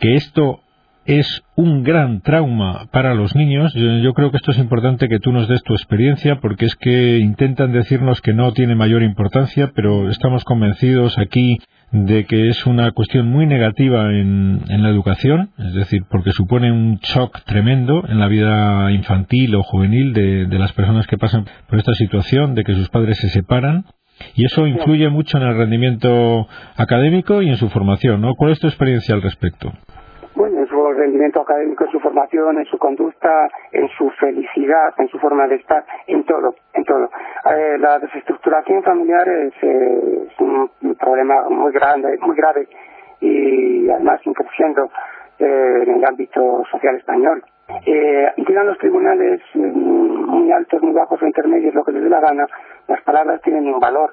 que 0.00 0.16
esto 0.16 0.60
es 1.04 1.42
un 1.56 1.82
gran 1.82 2.20
trauma 2.20 2.86
para 2.92 3.14
los 3.14 3.34
niños. 3.34 3.72
Yo, 3.74 4.12
creo 4.14 4.30
que 4.30 4.36
esto 4.36 4.52
es 4.52 4.58
importante 4.58 5.08
que 5.08 5.18
tú 5.18 5.32
nos 5.32 5.48
des 5.48 5.62
tu 5.62 5.74
experiencia 5.74 6.40
porque 6.40 6.66
es 6.66 6.76
que 6.76 7.18
intentan 7.18 7.72
decirnos 7.72 8.20
que 8.20 8.32
no 8.32 8.52
tiene 8.52 8.74
mayor 8.74 9.02
importancia, 9.02 9.72
pero 9.74 10.10
estamos 10.10 10.44
convencidos 10.44 11.18
aquí 11.18 11.58
de 11.90 12.24
que 12.24 12.48
es 12.48 12.64
una 12.66 12.92
cuestión 12.92 13.28
muy 13.28 13.46
negativa 13.46 14.10
en, 14.12 14.62
la 14.66 14.88
educación, 14.88 15.50
es 15.58 15.74
decir, 15.74 16.04
porque 16.08 16.30
supone 16.32 16.72
un 16.72 16.98
shock 17.02 17.42
tremendo 17.44 18.04
en 18.08 18.18
la 18.18 18.28
vida 18.28 18.90
infantil 18.92 19.54
o 19.56 19.62
juvenil 19.62 20.14
de, 20.14 20.58
las 20.58 20.72
personas 20.72 21.06
que 21.06 21.18
pasan 21.18 21.46
por 21.68 21.78
esta 21.78 21.92
situación, 21.92 22.54
de 22.54 22.64
que 22.64 22.74
sus 22.74 22.88
padres 22.88 23.18
se 23.18 23.28
separan. 23.28 23.84
Y 24.34 24.44
eso 24.44 24.66
influye 24.66 25.08
mucho 25.08 25.36
en 25.36 25.42
el 25.42 25.56
rendimiento 25.56 26.46
académico 26.76 27.42
y 27.42 27.48
en 27.48 27.56
su 27.56 27.68
formación, 27.70 28.20
¿no? 28.20 28.34
¿Cuál 28.36 28.52
es 28.52 28.60
tu 28.60 28.68
experiencia 28.68 29.14
al 29.14 29.22
respecto? 29.22 29.72
Académico, 31.40 31.84
en 31.84 31.90
su 31.90 32.00
formación, 32.00 32.58
en 32.58 32.64
su 32.66 32.78
conducta, 32.78 33.48
en 33.72 33.88
su 33.96 34.10
felicidad, 34.10 34.94
en 34.98 35.08
su 35.08 35.18
forma 35.18 35.46
de 35.46 35.56
estar, 35.56 35.84
en 36.06 36.24
todo, 36.24 36.54
en 36.74 36.84
todo. 36.84 37.10
Eh, 37.50 37.76
la 37.78 37.98
desestructuración 37.98 38.82
familiar 38.82 39.28
es, 39.28 39.54
un 40.38 40.70
problema 40.98 41.48
muy 41.48 41.72
grande, 41.72 42.18
muy 42.20 42.36
grave 42.36 42.68
y 43.20 43.88
además 43.88 44.20
creciendo 44.34 44.90
eh, 45.38 45.84
en 45.86 45.94
el 45.96 46.04
ámbito 46.04 46.64
social 46.70 46.96
español. 46.96 47.42
Eh, 47.86 48.32
llegan 48.36 48.66
los 48.66 48.78
tribunales 48.78 49.40
mm, 49.54 49.60
muy 49.60 50.52
altos, 50.52 50.82
muy 50.82 50.92
bajos 50.92 51.22
o 51.22 51.26
intermedios, 51.26 51.74
lo 51.74 51.84
que 51.84 51.92
les 51.92 52.02
dé 52.02 52.10
la 52.10 52.20
gana, 52.20 52.46
las 52.88 53.00
palabras 53.02 53.40
tienen 53.42 53.66
un 53.72 53.80
valor 53.80 54.12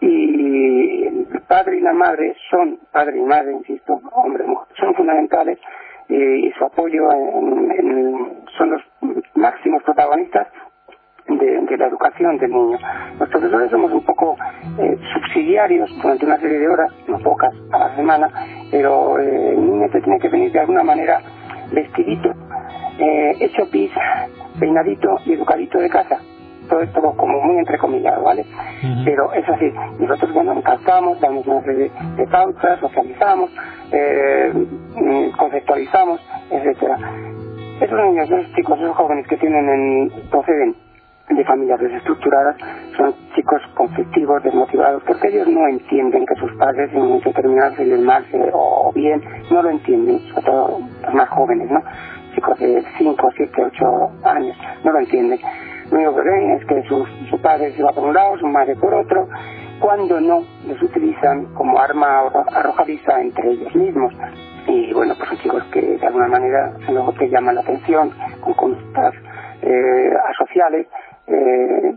y 0.00 1.04
el 1.04 1.42
padre 1.46 1.78
y 1.78 1.80
la 1.80 1.92
madre 1.92 2.36
son, 2.50 2.78
padre 2.92 3.18
y 3.18 3.22
madre, 3.22 3.52
insisto, 3.52 4.00
hombre 4.12 4.44
mujer, 4.44 4.68
son 4.78 4.94
fundamentales 4.94 5.58
y 6.08 6.50
su 6.52 6.64
apoyo 6.64 7.02
son 8.56 8.70
los 8.70 8.82
máximos 9.34 9.82
protagonistas 9.82 10.48
de, 11.28 11.76
la 11.76 11.86
educación 11.86 12.38
del 12.38 12.50
niño. 12.50 12.78
Los 13.18 13.28
profesores 13.28 13.70
somos 13.70 13.92
un 13.92 14.04
poco 14.04 14.36
eh, 14.78 14.98
subsidiarios 15.12 15.90
durante 16.00 16.26
una 16.26 16.38
serie 16.38 16.58
de 16.58 16.68
horas, 16.68 16.92
no 17.06 17.18
pocas, 17.18 17.52
a 17.72 17.78
la 17.78 17.96
semana, 17.96 18.30
pero 18.70 19.18
eh, 19.18 19.50
el 19.50 19.60
niño 19.60 19.88
tiene 19.90 20.18
que 20.18 20.28
venir 20.28 20.52
de 20.52 20.60
alguna 20.60 20.82
manera 20.82 21.20
vestidito, 21.72 22.30
eh, 22.98 23.36
hecho 23.40 23.70
pis, 23.70 23.90
peinadito 24.58 25.18
y 25.26 25.34
educadito 25.34 25.78
de 25.78 25.90
casa 25.90 26.18
todo 26.68 26.80
esto 26.82 27.00
como 27.16 27.40
muy 27.40 27.58
entrecomillado, 27.58 28.22
¿vale? 28.22 28.44
Pero 29.04 29.32
es 29.32 29.48
así, 29.48 29.72
nosotros 29.98 30.32
bueno, 30.32 30.52
encantamos, 30.52 31.20
damos 31.20 31.46
una 31.46 31.62
serie 31.62 31.90
de, 32.16 32.26
pautas, 32.26 32.78
socializamos, 32.80 33.50
eh, 33.92 34.52
conceptualizamos, 35.36 36.20
etcétera. 36.50 36.98
Esos 37.80 38.00
niños, 38.06 38.30
esos 38.30 38.52
chicos, 38.54 38.78
esos 38.80 38.96
jóvenes 38.96 39.26
que 39.28 39.36
tienen 39.36 39.68
en, 39.68 40.10
proceden 40.30 40.74
de 41.28 41.44
familias 41.44 41.78
desestructuradas 41.78 42.56
son 42.96 43.14
chicos 43.34 43.60
conflictivos, 43.74 44.42
desmotivados, 44.42 45.02
porque 45.04 45.28
ellos 45.28 45.46
no 45.48 45.68
entienden 45.68 46.24
que 46.24 46.34
sus 46.36 46.52
padres 46.56 46.90
en 46.92 47.20
determinadas 47.20 47.74
se 47.76 47.84
mal 47.98 48.24
o 48.52 48.92
bien, 48.94 49.22
no 49.50 49.62
lo 49.62 49.70
entienden, 49.70 50.20
sobre 50.30 50.46
todo 50.46 50.80
los 51.02 51.14
más 51.14 51.28
jóvenes, 51.28 51.70
¿no? 51.70 51.82
Chicos 52.34 52.58
de 52.58 52.82
5, 52.98 53.30
7, 53.36 53.64
8 53.64 54.10
años, 54.24 54.56
no 54.84 54.92
lo 54.92 54.98
entienden. 55.00 55.38
Lo 55.90 55.96
único 55.96 56.16
que 56.16 56.28
ven 56.28 56.50
es 56.52 56.64
que 56.66 56.82
su, 56.88 57.06
su 57.30 57.40
padre 57.40 57.72
se 57.72 57.82
va 57.82 57.92
por 57.92 58.04
un 58.04 58.14
lado, 58.14 58.38
su 58.38 58.46
madre 58.46 58.76
por 58.76 58.92
otro, 58.94 59.28
cuando 59.80 60.20
no 60.20 60.44
los 60.66 60.82
utilizan 60.82 61.54
como 61.54 61.78
arma 61.78 62.30
arrojadiza 62.52 63.20
entre 63.20 63.50
ellos 63.50 63.74
mismos. 63.74 64.12
Y 64.66 64.92
bueno, 64.92 65.14
pues 65.16 65.28
son 65.30 65.38
chicos 65.38 65.64
que 65.72 65.80
de 65.80 66.06
alguna 66.06 66.28
manera 66.28 66.72
son 66.84 66.94
los 66.94 67.14
que 67.14 67.28
llaman 67.28 67.54
la 67.54 67.62
atención 67.62 68.12
con 68.40 68.54
conductas 68.54 69.14
eh, 69.62 70.12
asociales 70.30 70.86
eh, 71.26 71.94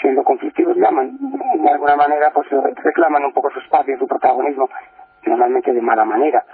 siendo 0.00 0.22
conflictivos 0.22 0.76
llaman, 0.76 1.16
de 1.18 1.70
alguna 1.70 1.96
manera 1.96 2.30
pues 2.32 2.46
reclaman 2.82 3.24
un 3.24 3.32
poco 3.32 3.50
su 3.50 3.60
espacio, 3.60 3.98
su 3.98 4.06
protagonismo, 4.06 4.68
normalmente 5.24 5.72
de 5.72 5.80
mala 5.80 6.04
manera, 6.04 6.44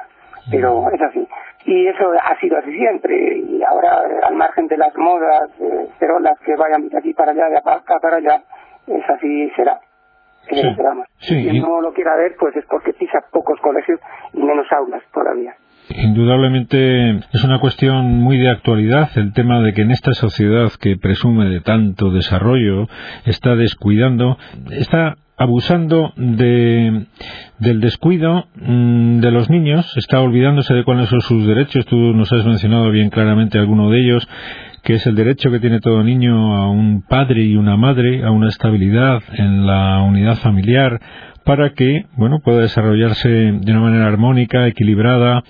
pero 0.51 0.91
es 0.93 1.01
así. 1.03 1.27
Y 1.67 1.87
eso 1.87 2.11
ha 2.23 2.39
sido 2.41 2.57
así 2.59 2.73
siempre, 2.73 3.39
y 3.39 3.63
ahora 3.63 4.03
al 4.23 4.35
margen 4.35 4.67
de 4.67 4.79
las 4.79 4.97
modas, 4.97 5.51
eh, 5.61 5.89
las 6.21 6.39
que 6.41 6.57
vayan 6.57 6.89
de 6.89 6.99
aquí 6.99 7.13
para 7.15 7.33
allá, 7.33 7.49
de 7.49 7.59
acá 7.59 7.99
para 8.01 8.17
allá, 8.17 8.43
es 8.87 9.11
así 9.11 9.51
será. 9.57 9.81
Sí. 11.19 11.43
Quien 11.43 11.63
no 11.63 11.81
lo 11.81 11.93
quiera 11.93 12.17
ver, 12.17 12.35
pues 12.39 12.57
es 12.57 12.65
porque 12.69 12.93
pisa 12.93 13.21
pocos 13.31 13.61
colegios 13.61 14.01
y 14.33 14.39
menos 14.39 14.67
aulas 14.73 15.03
todavía. 15.13 15.55
Indudablemente 15.91 17.19
es 17.33 17.45
una 17.45 17.59
cuestión 17.59 18.21
muy 18.21 18.39
de 18.39 18.49
actualidad 18.49 19.09
el 19.17 19.33
tema 19.33 19.61
de 19.61 19.73
que 19.73 19.83
en 19.83 19.91
esta 19.91 20.13
sociedad 20.13 20.71
que 20.81 20.97
presume 20.97 21.47
de 21.47 21.61
tanto 21.61 22.11
desarrollo 22.11 22.87
está 23.27 23.55
descuidando, 23.57 24.39
está 24.71 25.17
abusando 25.41 26.13
de, 26.17 27.07
del 27.59 27.81
descuido 27.81 28.45
mm, 28.57 29.21
de 29.21 29.31
los 29.31 29.49
niños, 29.49 29.91
está 29.97 30.21
olvidándose 30.21 30.75
de 30.75 30.85
cuáles 30.85 31.09
son 31.09 31.23
sus 31.23 31.47
derechos. 31.47 31.87
Tú 31.87 31.97
nos 31.97 32.31
has 32.31 32.45
mencionado 32.45 32.91
bien 32.91 33.09
claramente 33.09 33.59
alguno 33.59 33.89
de 33.89 34.01
ellos, 34.01 34.29
que 34.83 34.97
es 34.97 35.07
el 35.07 35.15
derecho 35.15 35.51
que 35.51 35.59
tiene 35.59 35.81
todo 35.81 36.05
niño 36.05 36.55
a 36.57 36.71
un 36.71 37.01
padre 37.01 37.43
y 37.43 37.57
una 37.57 37.79
madre, 37.79 38.23
a 38.23 38.31
una 38.31 38.51
estabilidad 38.51 39.23
en 39.33 39.67
la 39.67 40.03
unidad 40.03 40.37
familiar, 40.37 41.01
para 41.43 41.71
que, 41.71 42.05
bueno, 42.19 42.41
pueda 42.45 42.61
desarrollarse 42.61 43.31
de 43.31 43.73
una 43.73 43.81
manera 43.81 44.09
armónica, 44.09 44.67
equilibrada 44.67 45.43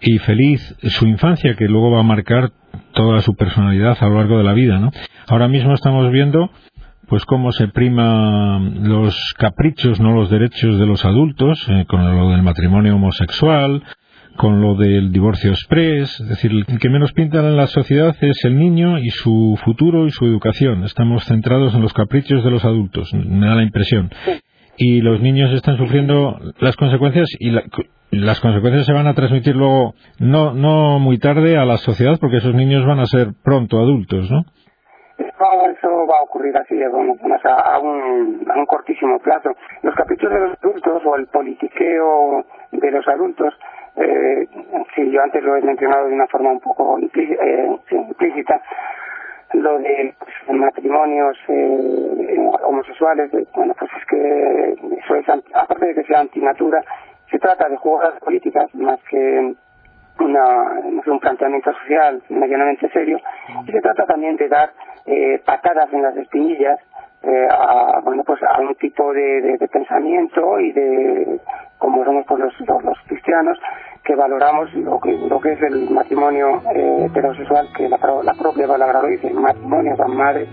y 0.00 0.18
feliz 0.18 0.76
su 0.82 1.08
infancia, 1.08 1.56
que 1.56 1.66
luego 1.66 1.90
va 1.90 1.98
a 1.98 2.04
marcar 2.04 2.52
toda 2.92 3.20
su 3.20 3.34
personalidad 3.34 3.96
a 3.98 4.06
lo 4.06 4.14
largo 4.14 4.38
de 4.38 4.44
la 4.44 4.52
vida, 4.52 4.78
¿no? 4.78 4.92
Ahora 5.26 5.48
mismo 5.48 5.74
estamos 5.74 6.08
viendo 6.12 6.50
pues 7.08 7.24
cómo 7.24 7.52
se 7.52 7.68
prima 7.68 8.58
los 8.58 9.34
caprichos, 9.38 10.00
no 10.00 10.12
los 10.12 10.30
derechos 10.30 10.78
de 10.78 10.86
los 10.86 11.04
adultos, 11.04 11.66
eh, 11.68 11.84
con 11.86 12.04
lo 12.04 12.30
del 12.30 12.42
matrimonio 12.42 12.96
homosexual, 12.96 13.82
con 14.36 14.60
lo 14.60 14.74
del 14.74 15.12
divorcio 15.12 15.50
express, 15.50 16.20
es 16.20 16.28
decir, 16.28 16.50
el 16.52 16.78
que 16.78 16.88
menos 16.88 17.12
pintan 17.12 17.44
en 17.44 17.56
la 17.56 17.66
sociedad 17.66 18.16
es 18.20 18.44
el 18.44 18.58
niño 18.58 18.98
y 18.98 19.10
su 19.10 19.58
futuro 19.64 20.06
y 20.06 20.10
su 20.10 20.24
educación. 20.26 20.84
Estamos 20.84 21.24
centrados 21.24 21.74
en 21.74 21.82
los 21.82 21.92
caprichos 21.92 22.44
de 22.44 22.50
los 22.50 22.64
adultos, 22.64 23.12
me 23.14 23.46
da 23.46 23.54
la 23.54 23.62
impresión. 23.62 24.10
Y 24.76 25.00
los 25.02 25.20
niños 25.20 25.52
están 25.52 25.76
sufriendo 25.76 26.36
las 26.58 26.76
consecuencias 26.76 27.28
y 27.38 27.50
la, 27.50 27.62
las 28.10 28.40
consecuencias 28.40 28.86
se 28.86 28.92
van 28.92 29.06
a 29.06 29.14
transmitir 29.14 29.54
luego 29.54 29.94
no, 30.18 30.52
no 30.52 30.98
muy 30.98 31.18
tarde 31.18 31.56
a 31.56 31.64
la 31.64 31.76
sociedad 31.76 32.18
porque 32.18 32.38
esos 32.38 32.54
niños 32.54 32.84
van 32.84 32.98
a 32.98 33.06
ser 33.06 33.34
pronto 33.42 33.78
adultos, 33.78 34.30
¿no? 34.30 34.44
Eso 35.70 36.06
va 36.06 36.18
a 36.18 36.22
ocurrir 36.22 36.56
así, 36.56 36.80
a, 36.82 36.88
un, 36.88 38.46
a 38.48 38.58
un 38.58 38.66
cortísimo 38.66 39.18
plazo. 39.18 39.50
Los 39.82 39.94
caprichos 39.94 40.30
de 40.30 40.38
los 40.38 40.58
adultos 40.62 41.02
o 41.04 41.16
el 41.16 41.26
politiqueo 41.26 42.44
de 42.70 42.90
los 42.90 43.06
adultos, 43.08 43.54
eh, 43.96 44.48
si 44.94 45.10
yo 45.10 45.22
antes 45.22 45.42
lo 45.42 45.56
he 45.56 45.62
mencionado 45.62 46.06
de 46.06 46.14
una 46.14 46.26
forma 46.28 46.50
un 46.50 46.60
poco 46.60 46.98
eh, 46.98 47.76
implícita, 47.90 48.62
lo 49.54 49.78
de 49.78 50.14
matrimonios 50.48 51.36
eh, 51.48 52.38
homosexuales, 52.62 53.30
bueno, 53.54 53.74
pues 53.78 53.90
es 53.98 54.06
que 54.06 54.72
eso 54.98 55.14
es, 55.16 55.28
aparte 55.54 55.86
de 55.86 55.94
que 55.94 56.04
sea 56.04 56.20
antinatura, 56.20 56.82
se 57.30 57.38
trata 57.38 57.68
de 57.68 57.76
jugadas 57.76 58.20
políticas 58.20 58.72
más 58.74 59.00
que 59.08 59.54
una, 60.20 60.80
un 61.06 61.20
planteamiento 61.20 61.72
social 61.72 62.22
medianamente 62.28 62.88
serio 62.90 63.18
y 63.66 63.72
se 63.72 63.80
trata 63.80 64.06
también 64.06 64.36
de 64.36 64.48
dar 64.48 64.70
eh, 65.06 65.40
patadas 65.44 65.92
en 65.92 66.02
las 66.02 66.16
espinillas 66.16 66.78
eh, 67.22 67.48
a, 67.50 68.00
bueno, 68.04 68.22
pues 68.24 68.40
a 68.42 68.60
un 68.60 68.74
tipo 68.74 69.12
de, 69.12 69.58
pensamiento 69.72 70.60
y 70.60 70.72
de, 70.72 71.40
como 71.78 72.04
somos 72.04 72.26
pues 72.26 72.40
los, 72.40 72.84
los, 72.84 72.98
cristianos, 73.06 73.58
que 74.04 74.14
valoramos 74.14 74.72
lo 74.74 75.00
que, 75.00 75.12
lo 75.12 75.40
que 75.40 75.52
es 75.52 75.62
el 75.62 75.90
matrimonio 75.90 76.60
eh, 76.74 77.06
heterosexual, 77.06 77.68
que 77.74 77.88
la, 77.88 77.98
la 78.22 78.34
propia 78.34 78.66
palabra 78.68 79.00
lo 79.00 79.08
dice, 79.08 79.32
matrimonio, 79.32 79.96
con 79.96 80.14
madre, 80.14 80.46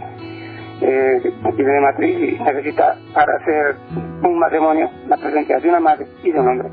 eh, 0.82 1.22
tiene 1.56 1.74
de 1.74 1.82
matriz 1.82 2.18
y 2.18 2.44
necesita 2.44 2.96
para 3.13 3.36
hacer 3.38 3.75
un 4.24 4.39
matrimonio 4.39 4.89
la 5.08 5.18
presencia 5.18 5.60
de 5.60 5.70
una 5.70 5.80
madre 5.80 6.08
y 6.24 6.32
de 6.32 6.39
un 6.39 6.48
hombre. 6.48 6.70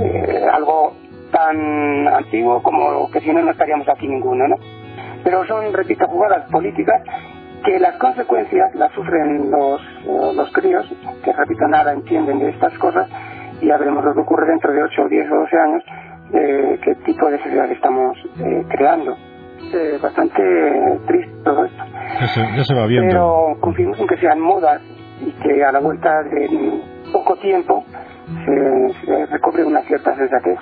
Eh, 0.00 0.46
algo 0.52 0.94
tan 1.30 2.08
antiguo 2.08 2.62
como 2.62 3.10
que 3.10 3.20
si 3.20 3.32
no 3.32 3.42
no 3.42 3.50
estaríamos 3.50 3.88
aquí 3.88 4.08
ninguno, 4.08 4.48
¿no? 4.48 4.56
Pero 5.24 5.44
son, 5.46 5.72
repito, 5.72 6.06
jugadas 6.06 6.50
políticas 6.50 7.02
que 7.64 7.78
las 7.78 7.96
consecuencias 7.96 8.74
las 8.74 8.92
sufren 8.92 9.50
los, 9.50 9.80
eh, 9.80 10.32
los 10.34 10.50
críos, 10.52 10.86
que 11.24 11.32
repito, 11.32 11.66
nada 11.68 11.92
entienden 11.92 12.38
de 12.38 12.50
estas 12.50 12.72
cosas, 12.78 13.08
y 13.60 13.66
ya 13.66 13.76
veremos 13.76 14.04
lo 14.04 14.14
que 14.14 14.20
ocurre 14.20 14.46
dentro 14.46 14.72
de 14.72 14.82
8, 14.82 15.08
10 15.08 15.30
o 15.30 15.34
12 15.40 15.56
años, 15.58 15.84
eh, 16.32 16.78
qué 16.82 16.94
tipo 17.06 17.30
de 17.30 17.38
sociedad 17.38 17.70
estamos 17.70 18.16
eh, 18.40 18.64
creando. 18.68 19.16
Eh, 19.72 19.98
bastante 20.00 20.42
triste 21.06 21.32
todo 21.44 21.64
esto. 21.64 21.84
Ya 22.56 22.64
se, 22.64 22.74
va 22.74 22.86
viendo. 22.86 23.08
Pero 23.08 23.60
confiamos 23.60 23.98
en 24.00 24.06
que 24.06 24.16
sean 24.18 24.40
modas 24.40 24.80
y 25.20 25.32
que 25.42 25.64
a 25.64 25.72
la 25.72 25.80
vuelta 25.80 26.22
de 26.22 26.80
poco 27.12 27.36
tiempo 27.36 27.84
se, 28.44 29.06
se 29.06 29.26
recobre 29.26 29.64
una 29.64 29.80
cierta 29.82 30.14
sensatez. 30.14 30.58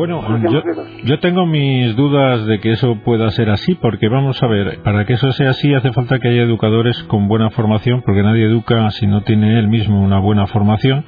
Bueno, 0.00 0.22
yo, 0.50 0.62
yo, 1.04 1.18
tengo 1.18 1.44
mis 1.44 1.94
dudas 1.94 2.46
de 2.46 2.58
que 2.58 2.72
eso 2.72 2.96
pueda 3.04 3.30
ser 3.32 3.50
así, 3.50 3.74
porque 3.74 4.08
vamos 4.08 4.42
a 4.42 4.46
ver, 4.46 4.78
para 4.82 5.04
que 5.04 5.12
eso 5.12 5.30
sea 5.32 5.50
así 5.50 5.74
hace 5.74 5.92
falta 5.92 6.18
que 6.18 6.28
haya 6.28 6.40
educadores 6.40 7.02
con 7.02 7.28
buena 7.28 7.50
formación, 7.50 8.00
porque 8.00 8.22
nadie 8.22 8.46
educa 8.46 8.90
si 8.92 9.06
no 9.06 9.20
tiene 9.24 9.58
él 9.58 9.68
mismo 9.68 10.00
una 10.00 10.18
buena 10.18 10.46
formación. 10.46 11.04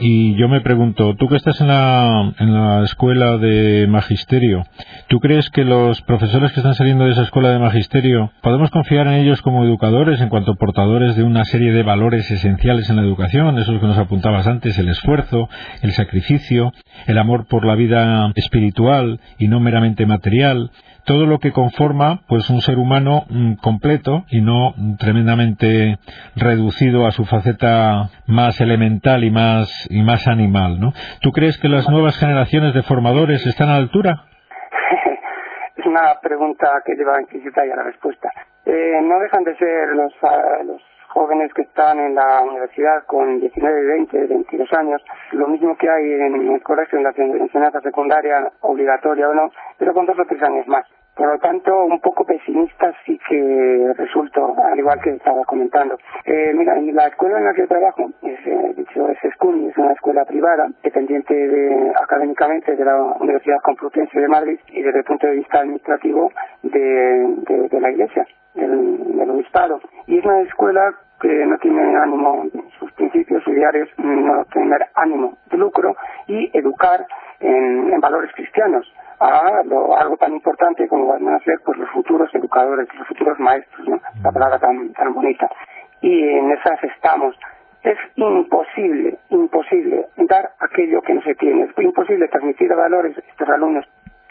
Y 0.00 0.34
yo 0.36 0.48
me 0.48 0.60
pregunto, 0.60 1.14
tú 1.16 1.28
que 1.28 1.36
estás 1.36 1.60
en 1.60 1.68
la, 1.68 2.82
escuela 2.84 3.36
de 3.38 3.86
magisterio, 3.88 4.64
¿tú 5.08 5.20
crees 5.20 5.50
que 5.50 5.64
los 5.64 6.00
profesores 6.02 6.52
que 6.52 6.60
están 6.60 6.74
saliendo 6.74 7.04
de 7.04 7.12
esa 7.12 7.22
escuela 7.22 7.50
de 7.50 7.58
magisterio, 7.58 8.32
podemos 8.42 8.70
confiar 8.70 9.06
en 9.06 9.14
ellos 9.14 9.42
como 9.42 9.64
educadores 9.64 10.20
en 10.20 10.28
cuanto 10.28 10.54
portadores 10.54 11.16
de 11.16 11.22
una 11.22 11.44
serie 11.44 11.72
de 11.72 11.82
valores 11.82 12.30
esenciales 12.30 12.88
en 12.90 12.96
la 12.96 13.02
educación, 13.02 13.58
esos 13.58 13.80
que 13.80 13.86
nos 13.86 13.98
apuntabas 13.98 14.46
antes, 14.46 14.78
el 14.78 14.88
esfuerzo, 14.88 15.48
el 15.82 15.92
sacrificio, 15.92 16.72
el 17.06 17.18
amor 17.18 17.46
por 17.46 17.64
la 17.64 17.74
vida 17.74 18.32
espiritual 18.34 19.20
y 19.38 19.48
no 19.48 19.60
meramente 19.60 20.06
material, 20.06 20.70
todo 21.08 21.24
lo 21.24 21.38
que 21.38 21.52
conforma 21.52 22.20
pues 22.28 22.50
un 22.50 22.60
ser 22.60 22.76
humano 22.76 23.24
mm, 23.30 23.54
completo 23.62 24.24
y 24.28 24.42
no 24.42 24.74
tremendamente 24.98 25.96
reducido 26.36 27.06
a 27.06 27.12
su 27.12 27.24
faceta 27.24 28.10
más 28.26 28.60
elemental 28.60 29.24
y 29.24 29.30
más 29.30 29.88
y 29.88 30.02
más 30.02 30.28
animal, 30.28 30.78
¿no? 30.78 30.92
¿Tú 31.22 31.32
crees 31.32 31.56
que 31.56 31.68
las 31.68 31.88
nuevas 31.88 32.18
generaciones 32.18 32.74
de 32.74 32.82
formadores 32.82 33.44
están 33.46 33.70
a 33.70 33.72
la 33.72 33.78
altura? 33.78 34.24
es 35.76 35.86
una 35.86 36.20
pregunta 36.20 36.68
que 36.84 36.94
lleva 36.94 37.22
implícita 37.22 37.64
ya 37.64 37.74
la 37.74 37.84
respuesta. 37.84 38.30
Eh, 38.66 39.00
no 39.02 39.18
dejan 39.18 39.44
de 39.44 39.56
ser 39.56 39.88
los, 39.94 40.12
ah, 40.24 40.62
los 40.62 40.82
jóvenes 41.08 41.54
que 41.54 41.62
están 41.62 41.98
en 42.00 42.16
la 42.16 42.42
universidad 42.42 43.06
con 43.06 43.40
19, 43.40 43.86
20, 43.86 44.26
22 44.26 44.72
años, 44.74 45.02
lo 45.32 45.48
mismo 45.48 45.74
que 45.78 45.88
hay 45.88 46.04
en 46.04 46.52
el 46.52 46.62
colegio, 46.62 46.98
en 46.98 47.04
la 47.04 47.14
enseñanza 47.16 47.80
secundaria, 47.80 48.52
obligatoria 48.60 49.30
o 49.30 49.32
no, 49.32 49.50
pero 49.78 49.94
con 49.94 50.04
dos 50.04 50.18
o 50.18 50.24
tres 50.26 50.42
años 50.42 50.68
más 50.68 50.84
Por 51.18 51.32
lo 51.32 51.38
tanto, 51.40 51.84
un 51.84 51.98
poco 51.98 52.24
pesimista 52.24 52.94
sí 53.04 53.18
que 53.28 53.92
resulto, 53.96 54.54
al 54.56 54.78
igual 54.78 55.00
que 55.00 55.10
estaba 55.10 55.42
comentando. 55.44 55.98
Eh, 56.24 56.52
mira, 56.54 56.78
en 56.78 56.94
la 56.94 57.08
escuela 57.08 57.38
en 57.38 57.44
la 57.44 57.54
que 57.54 57.66
trabajo, 57.66 58.08
es, 58.22 58.46
eh, 58.46 58.74
dicho, 58.76 59.08
es 59.08 59.18
SCUNY, 59.34 59.66
es 59.66 59.76
una 59.78 59.94
escuela 59.94 60.24
privada, 60.24 60.68
dependiente 60.80 61.34
de, 61.34 61.92
académicamente 62.00 62.76
de 62.76 62.84
la 62.84 62.96
Universidad 63.18 63.56
Complutense 63.64 64.20
de 64.20 64.28
Madrid 64.28 64.60
y 64.68 64.80
desde 64.80 65.00
el 65.00 65.04
punto 65.04 65.26
de 65.26 65.34
vista 65.34 65.58
administrativo 65.58 66.30
de, 66.62 67.80
la 67.80 67.90
Iglesia, 67.90 68.24
del, 68.54 69.16
del 69.16 69.30
Obispado. 69.30 69.80
Y 70.06 70.18
es 70.18 70.24
una 70.24 70.42
escuela 70.42 70.94
que 71.20 71.46
no 71.46 71.58
tiene 71.58 71.96
ánimo, 71.96 72.46
sus 72.78 72.92
principios 72.92 73.42
ideales 73.48 73.88
no 73.98 74.44
tener 74.52 74.86
ánimo 74.94 75.36
de 75.50 75.56
lucro 75.56 75.96
y 76.28 76.56
educar 76.56 77.04
en, 77.40 78.00
valores 78.00 78.30
cristianos 78.34 78.86
a 79.20 79.62
algo 80.00 80.16
tan 80.16 80.32
importante 80.32 80.88
como 80.88 81.06
van 81.06 81.28
a 81.28 81.38
ser 81.40 81.58
pues 81.64 81.78
los 81.78 81.90
futuros 81.90 82.32
educadores, 82.34 82.88
los 82.94 83.08
futuros 83.08 83.38
maestros, 83.38 83.88
¿no? 83.88 84.00
la 84.22 84.32
palabra 84.32 84.58
tan, 84.58 84.92
tan 84.92 85.12
bonita. 85.12 85.48
Y 86.00 86.22
en 86.22 86.52
esas 86.52 86.82
estamos. 86.84 87.36
Es 87.82 87.96
imposible, 88.16 89.18
imposible 89.30 90.06
dar 90.16 90.50
aquello 90.58 91.00
que 91.00 91.14
no 91.14 91.22
se 91.22 91.34
tiene. 91.36 91.62
Es 91.62 91.78
imposible 91.78 92.26
transmitir 92.28 92.74
valores 92.74 93.16
a 93.16 93.20
estos 93.20 93.48
alumnos 93.48 93.86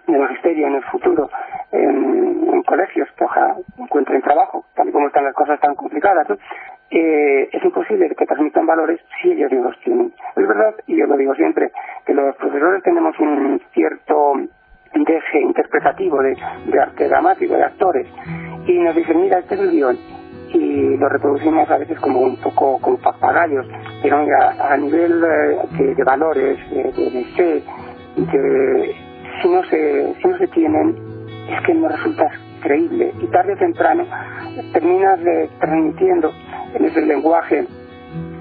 de 0.06 0.18
magisterio 0.18 0.68
en 0.68 0.76
el 0.76 0.84
futuro 0.84 1.30
en, 1.72 2.64
colegios 2.64 3.08
que 3.18 3.24
ojalá 3.24 3.56
encuentren 3.78 4.22
trabajo, 4.22 4.66
tal 4.76 4.90
y 4.90 4.92
como 4.92 5.08
están 5.08 5.24
las 5.24 5.34
cosas 5.34 5.58
tan 5.62 5.74
complicadas, 5.76 6.28
eh, 6.90 7.50
es 7.52 7.64
imposible 7.64 8.14
que 8.14 8.26
transmitan 8.26 8.66
valores 8.66 9.00
si 9.22 9.32
ellos 9.32 9.52
no 9.54 9.64
los 9.64 9.80
tienen. 9.80 10.14
Es 10.36 10.48
verdad, 10.48 10.76
y 10.86 10.98
yo 10.98 11.06
lo 11.06 11.16
digo 11.16 11.34
siempre, 11.36 11.72
que 12.06 12.14
los 12.14 12.36
profesores 12.36 12.84
tenemos 12.84 13.18
un 13.20 13.62
cierto 13.74 14.34
deje 15.08 15.42
interpretativo 15.42 16.22
de, 16.22 16.36
arte 16.80 17.08
dramático, 17.08 17.56
de 17.56 17.64
actores, 17.64 18.08
y 18.68 18.80
nos 18.80 18.96
dicen, 18.96 19.22
mira, 19.22 19.40
este 19.40 19.56
es 19.56 19.62
el 19.62 19.72
guion, 19.72 19.98
y 20.54 20.98
lo 20.98 21.10
reproducimos 21.10 21.70
a 21.70 21.78
veces 21.78 22.00
como 22.00 22.22
un 22.22 22.38
poco 22.38 22.80
como 22.80 22.98
papagayos, 22.98 23.66
pero 24.02 24.18
a 24.18 24.78
nivel 24.78 25.24
eh, 25.24 25.94
de, 25.96 26.04
valores, 26.04 26.58
de, 26.70 26.84
de, 26.84 27.64
de, 28.16 28.96
si 29.42 29.50
no 29.50 29.64
se, 29.66 30.14
si 30.22 30.28
no 30.28 30.38
se 30.38 30.48
tienen, 30.48 30.96
es 31.50 31.62
que 31.66 31.74
no 31.74 31.88
resulta 31.88 32.30
creíble. 32.62 33.14
Y 33.22 33.28
tarde 33.28 33.54
o 33.54 33.58
temprano 33.58 34.06
terminas 34.74 35.20
transmitiendo 35.60 36.32
en 36.74 36.86
ese 36.86 37.02
lenguaje 37.02 37.66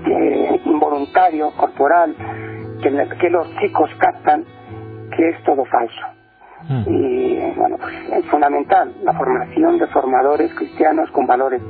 eh, 0.07 0.61
involuntario, 0.65 1.51
corporal, 1.57 2.15
que, 2.83 3.31
los 3.31 3.49
chicos 3.57 3.91
captan 3.99 4.45
que 5.17 5.29
es 5.31 5.43
todo 5.45 5.65
falso. 5.65 6.16
Mm. 6.69 6.83
Y 6.89 7.55
bueno, 7.57 7.77
pues 7.79 7.95
es 8.13 8.27
fundamental 8.27 8.93
la 9.03 9.13
formación 9.13 9.79
de 9.79 9.87
formadores 9.89 10.53
cristianos 10.55 11.11
con 11.11 11.27
valores, 11.27 11.63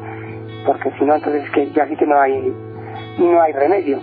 porque 0.65 0.91
si 0.99 1.05
no, 1.05 1.15
entonces 1.15 1.45
es 1.45 1.51
que 1.51 1.71
ya 1.73 1.87
sí 1.87 1.97
que 1.97 2.07
no 2.07 2.19
hay, 2.21 2.53
no 3.19 3.41
hay 3.41 3.53
remedio. 3.53 4.01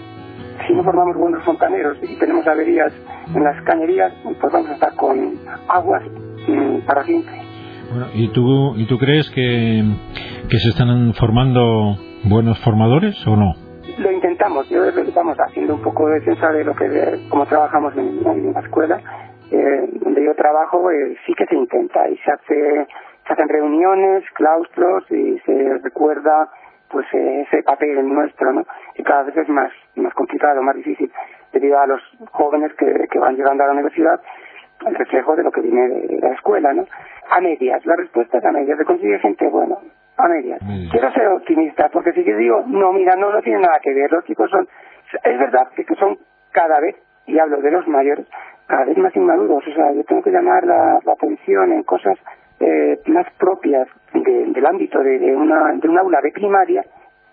Si 0.67 0.73
no 0.73 0.83
formamos 0.83 1.17
buenos 1.17 1.43
fontaneros 1.43 1.97
y 2.03 2.15
tenemos 2.17 2.45
averías 2.47 2.93
en 3.33 3.43
las 3.43 3.61
cañerías, 3.63 4.13
pues 4.39 4.53
vamos 4.53 4.69
a 4.69 4.73
estar 4.73 4.95
con 4.95 5.39
aguas 5.67 6.03
mm, 6.47 6.85
para 6.85 7.03
siempre. 7.03 7.33
Bueno, 7.89 8.07
¿y 8.13 8.27
tú, 8.29 8.75
¿y 8.77 8.85
tú 8.85 8.97
crees 8.97 9.29
que, 9.31 9.83
que 10.49 10.57
se 10.57 10.69
están 10.69 11.13
formando 11.13 11.97
buenos 12.23 12.59
formadores 12.59 13.15
o 13.27 13.35
no? 13.35 13.53
Lo 13.97 14.11
intentamos, 14.11 14.67
yo 14.69 14.83
estamos 14.85 15.37
haciendo 15.37 15.75
un 15.75 15.81
poco 15.81 16.07
de 16.07 16.15
defensa 16.15 16.51
de 16.51 16.63
lo 16.63 16.75
que, 16.75 16.87
de 16.89 17.27
cómo 17.29 17.45
trabajamos 17.45 17.93
en, 17.95 18.23
la 18.53 18.59
escuela, 18.61 18.99
eh, 19.53 19.89
donde 19.93 20.23
yo 20.23 20.35
trabajo, 20.35 20.89
eh, 20.91 21.15
sí 21.25 21.33
que 21.33 21.45
se 21.45 21.55
intenta 21.55 22.07
y 22.09 22.17
se 22.17 22.31
hace, 22.31 22.87
se 23.27 23.33
hacen 23.33 23.49
reuniones, 23.49 24.23
claustros 24.33 25.09
y 25.11 25.39
se 25.39 25.77
recuerda 25.83 26.49
pues 26.89 27.05
eh, 27.13 27.45
ese 27.47 27.63
papel 27.63 28.07
nuestro, 28.07 28.53
¿no? 28.53 28.65
Y 28.95 29.03
cada 29.03 29.23
vez 29.23 29.35
es 29.37 29.49
más, 29.49 29.71
más 29.95 30.13
complicado, 30.13 30.61
más 30.61 30.75
difícil, 30.75 31.11
debido 31.51 31.79
a 31.79 31.87
los 31.87 32.01
jóvenes 32.31 32.71
que, 32.73 33.07
que 33.09 33.19
van 33.19 33.35
llegando 33.35 33.63
a 33.63 33.67
la 33.67 33.73
universidad, 33.73 34.21
el 34.85 34.95
reflejo 34.95 35.35
de 35.35 35.43
lo 35.43 35.51
que 35.51 35.61
viene 35.61 35.87
de 35.87 36.19
la 36.19 36.33
escuela, 36.33 36.73
¿no? 36.73 36.85
A 37.29 37.41
medias, 37.41 37.85
la 37.85 37.95
respuesta 37.95 38.37
es 38.37 38.45
a 38.45 38.51
medias, 38.51 38.77
se 38.77 38.85
consigue 38.85 39.17
gente, 39.19 39.47
bueno, 39.47 39.79
a 40.17 40.27
medias. 40.27 40.59
Quiero 40.91 41.11
ser 41.13 41.27
optimista, 41.27 41.89
porque 41.89 42.13
si 42.13 42.23
yo 42.23 42.37
digo, 42.37 42.63
no, 42.67 42.91
mira, 42.91 43.15
no, 43.15 43.31
no 43.31 43.41
tiene 43.41 43.59
nada 43.59 43.79
que 43.81 43.93
ver, 43.93 44.11
los 44.11 44.25
chicos 44.25 44.49
son, 44.49 44.67
es 45.23 45.39
verdad 45.39 45.69
que 45.75 45.95
son 45.95 46.17
cada 46.51 46.79
vez, 46.79 46.95
y 47.25 47.39
hablo 47.39 47.61
de 47.61 47.71
los 47.71 47.87
mayores, 47.87 48.27
cada 48.73 48.85
vez 48.85 48.97
más 48.97 49.15
inmaduros, 49.15 49.63
o 49.67 49.71
sea, 49.71 49.93
yo 49.93 50.03
tengo 50.03 50.23
que 50.23 50.31
llamar 50.31 50.65
la, 50.65 50.97
atención 51.05 51.73
en 51.73 51.83
cosas 51.83 52.17
eh, 52.59 52.97
más 53.05 53.27
propias 53.37 53.87
del 54.13 54.65
ámbito 54.65 54.97
de, 54.97 55.19
de, 55.19 55.35
una, 55.35 55.73
de 55.73 55.87
un 55.87 55.99
aula 55.99 56.19
de 56.23 56.31
primaria 56.31 56.83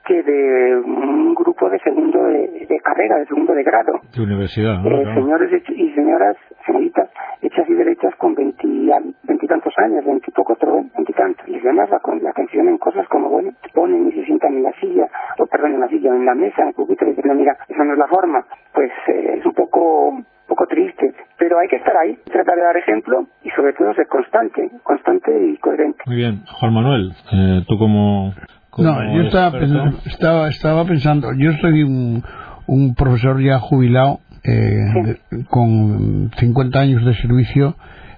que 0.05 0.23
de 0.23 0.77
un 0.77 1.35
grupo 1.35 1.71
de 1.71 1.79
segundo 1.79 2.25
de, 2.25 2.81
carrera, 2.85 3.17
de 3.19 3.27
segundo 3.27 3.55
de 3.55 3.63
grado. 3.63 4.01
De 4.15 4.23
universidad, 4.23 4.83
¿no? 4.83 5.01
Eh, 5.01 5.15
señores 5.15 5.63
y 5.69 5.91
señoras, 5.93 6.37
señoritas, 6.67 7.09
hechas 7.41 7.67
y 7.71 7.75
derechas 7.75 8.15
con 8.17 8.35
veintitantos 8.35 9.73
años, 9.79 10.05
veintipoco, 10.05 10.59
veintitantos. 10.95 11.49
Les 11.49 11.63
llamas 11.63 11.89
la, 11.89 12.01
la 12.21 12.31
atención 12.31 12.69
en 12.69 12.77
cosas 12.77 13.09
como, 13.09 13.31
bueno, 13.31 13.53
te 13.63 13.71
ponen 13.71 14.09
y 14.09 14.13
se 14.13 14.25
sientan 14.25 14.55
en 14.57 14.65
la 14.65 14.73
silla, 14.79 15.07
o 15.39 15.47
perdón, 15.47 15.73
en 15.73 15.81
la 15.81 15.89
silla, 15.89 16.11
en 16.11 16.27
la 16.27 16.35
mesa, 16.35 16.63
en 16.63 16.69
el 16.69 16.75
público, 16.75 17.07
y 17.07 17.15
dicen, 17.15 17.35
mira, 17.35 17.57
esa 17.67 17.85
no 17.85 17.95
es 17.95 17.99
la 17.99 18.09
forma. 18.09 18.45
Pues 18.75 18.91
eh, 19.09 19.37
es 19.39 19.47
un 19.47 19.55
poco 19.55 20.19
poco 20.51 20.67
triste, 20.67 21.15
pero 21.39 21.61
hay 21.61 21.69
que 21.69 21.77
estar 21.77 21.97
ahí, 21.97 22.19
tratar 22.25 22.57
de 22.57 22.63
dar 22.63 22.77
ejemplo 22.77 23.27
y 23.45 23.51
sobre 23.51 23.73
todo 23.73 23.95
ser 23.95 24.09
constante, 24.09 24.69
constante 24.83 25.31
y 25.31 25.57
coherente. 25.59 26.03
Muy 26.07 26.17
bien, 26.17 26.43
Juan 26.59 26.75
Manuel, 26.75 27.13
eh, 27.33 27.65
tú 27.69 27.79
como 27.79 28.35
no, 28.79 29.15
yo 29.15 29.23
estaba, 29.23 29.59
estaba, 30.07 30.49
estaba, 30.49 30.85
pensando, 30.85 31.33
yo 31.37 31.53
soy 31.61 31.85
un, 31.85 32.25
un 32.67 32.95
profesor 32.95 33.41
ya 33.41 33.59
jubilado, 33.59 34.21
eh, 34.43 35.19
con 35.49 36.31
50 36.37 36.81
años 36.81 37.05
de 37.05 37.15
servicio, 37.15 37.77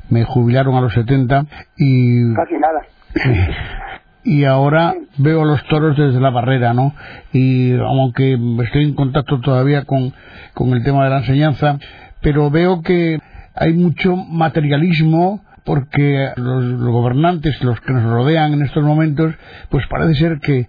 me 0.08 0.24
jubilaron 0.24 0.74
a 0.74 0.80
los 0.80 0.94
70 0.94 1.44
y... 1.76 2.34
Casi 2.34 2.54
nada. 2.54 2.82
y 4.24 4.44
ahora 4.44 4.94
veo 5.18 5.44
los 5.44 5.62
toros 5.68 5.96
desde 5.96 6.20
la 6.20 6.30
barrera, 6.30 6.72
¿no? 6.74 6.94
Y 7.32 7.74
aunque 7.74 8.38
estoy 8.64 8.84
en 8.84 8.94
contacto 8.94 9.40
todavía 9.40 9.84
con, 9.84 10.12
con 10.54 10.72
el 10.74 10.84
tema 10.84 11.04
de 11.04 11.10
la 11.10 11.18
enseñanza, 11.18 11.78
pero 12.22 12.50
veo 12.50 12.82
que 12.82 13.18
hay 13.54 13.74
mucho 13.74 14.16
materialismo, 14.16 15.42
porque 15.64 16.30
los, 16.36 16.80
gobernantes, 16.80 17.62
los 17.62 17.80
que 17.80 17.92
nos 17.92 18.02
rodean 18.02 18.54
en 18.54 18.62
estos 18.62 18.82
momentos, 18.82 19.34
pues 19.68 19.86
parece 19.88 20.14
ser 20.14 20.38
que 20.40 20.68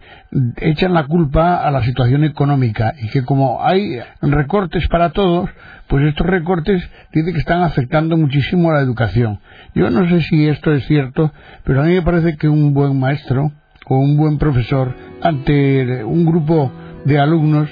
echan 0.57 0.93
la 0.93 1.05
culpa 1.05 1.55
a 1.55 1.71
la 1.71 1.83
situación 1.83 2.23
económica 2.23 2.93
y 3.01 3.09
que 3.09 3.23
como 3.23 3.63
hay 3.63 3.99
recortes 4.21 4.87
para 4.89 5.09
todos, 5.09 5.49
pues 5.87 6.05
estos 6.05 6.27
recortes 6.27 6.87
dice 7.11 7.33
que 7.33 7.39
están 7.39 7.63
afectando 7.63 8.17
muchísimo 8.17 8.69
a 8.69 8.75
la 8.75 8.81
educación. 8.81 9.39
Yo 9.73 9.89
no 9.89 10.07
sé 10.09 10.21
si 10.21 10.47
esto 10.47 10.71
es 10.71 10.85
cierto, 10.85 11.33
pero 11.63 11.81
a 11.81 11.85
mí 11.85 11.93
me 11.93 12.01
parece 12.03 12.37
que 12.37 12.47
un 12.47 12.73
buen 12.73 12.99
maestro 12.99 13.51
o 13.87 13.97
un 13.97 14.15
buen 14.15 14.37
profesor 14.37 14.95
ante 15.21 16.03
un 16.03 16.25
grupo 16.25 16.71
de 17.05 17.19
alumnos 17.19 17.67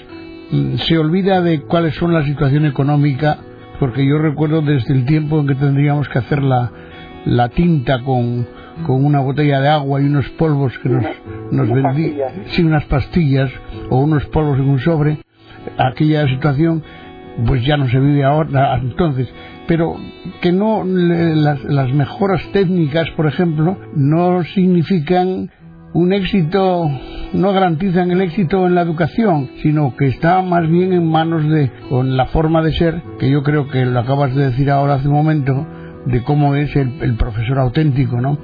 mm, 0.52 0.78
se 0.88 0.98
olvida 0.98 1.42
de 1.42 1.62
cuáles 1.62 1.96
son 1.96 2.14
la 2.14 2.26
situación 2.26 2.66
económica 2.66 3.38
porque 3.82 4.06
yo 4.06 4.20
recuerdo 4.20 4.62
desde 4.62 4.94
el 4.94 5.06
tiempo 5.06 5.40
en 5.40 5.48
que 5.48 5.56
tendríamos 5.56 6.08
que 6.08 6.20
hacer 6.20 6.44
la, 6.44 6.72
la 7.26 7.50
tinta 7.50 8.04
con, 8.04 8.46
con 8.86 9.04
una 9.04 9.22
botella 9.22 9.60
de 9.60 9.70
agua 9.70 10.00
y 10.00 10.06
unos 10.06 10.30
polvos 10.38 10.78
que 10.84 10.90
nos, 10.90 11.04
nos 11.52 11.68
vendían, 11.68 12.30
sí, 12.52 12.62
unas 12.62 12.86
pastillas 12.86 13.50
o 13.90 13.98
unos 13.98 14.24
polvos 14.28 14.60
en 14.60 14.70
un 14.70 14.78
sobre, 14.78 15.18
aquella 15.80 16.28
situación 16.28 16.84
pues 17.48 17.66
ya 17.66 17.76
no 17.76 17.90
se 17.90 18.00
vive 18.00 18.24
ahora 18.24 18.78
entonces. 18.80 19.28
Pero 19.68 19.96
que 20.42 20.52
no 20.52 20.84
las, 20.86 21.64
las 21.64 21.92
mejoras 21.92 22.48
técnicas 22.54 23.10
por 23.18 23.26
ejemplo 23.26 23.80
no 23.96 24.44
significan 24.44 25.50
un 25.94 26.14
éxito 26.14 26.88
no 27.34 27.54
garantizan 27.54 28.12
el 28.12 28.22
éxito 28.22 28.66
en 28.66 28.76
la 28.76 28.82
educación, 28.82 29.50
sino 29.62 29.96
que 29.96 30.08
está 30.08 30.42
más 30.42 30.70
bien 30.70 30.94
en 30.94 31.10
manos 31.10 31.48
de, 31.50 31.72
con 31.90 32.18
la 32.18 32.26
forma 32.28 32.62
de 32.62 32.74
ser, 32.74 33.02
que 33.20 33.30
yo 33.30 33.44
creo 33.44 33.68
que 33.68 33.86
lo 33.86 34.00
acabas 34.00 34.36
de 34.36 34.46
decir 34.46 34.70
ahora 34.70 34.96
hace 34.96 35.08
un 35.08 35.16
momento, 35.16 35.66
de 36.06 36.24
cómo 36.24 36.56
es 36.56 36.76
el, 36.76 37.16
profesor 37.16 37.60
auténtico, 37.60 38.20
¿no? 38.20 38.38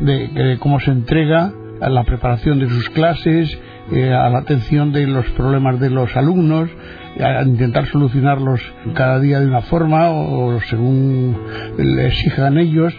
De, 0.00 0.56
cómo 0.60 0.78
se 0.80 0.90
entrega 0.90 1.52
a 1.80 1.88
la 1.88 2.04
preparación 2.04 2.60
de 2.60 2.68
sus 2.68 2.88
clases, 2.90 3.58
eh, 3.90 4.12
a 4.12 4.28
la 4.28 4.38
atención 4.38 4.92
de 4.92 5.06
los 5.06 5.26
problemas 5.30 5.80
de 5.80 5.90
los 5.90 6.14
alumnos, 6.16 6.70
a 7.20 7.42
intentar 7.42 7.86
solucionarlos 7.86 8.60
cada 8.94 9.20
día 9.20 9.40
de 9.40 9.46
una 9.46 9.62
forma 9.62 10.10
o, 10.10 10.60
según 10.62 11.36
le 11.76 12.06
exijan 12.06 12.58
ellos. 12.58 12.94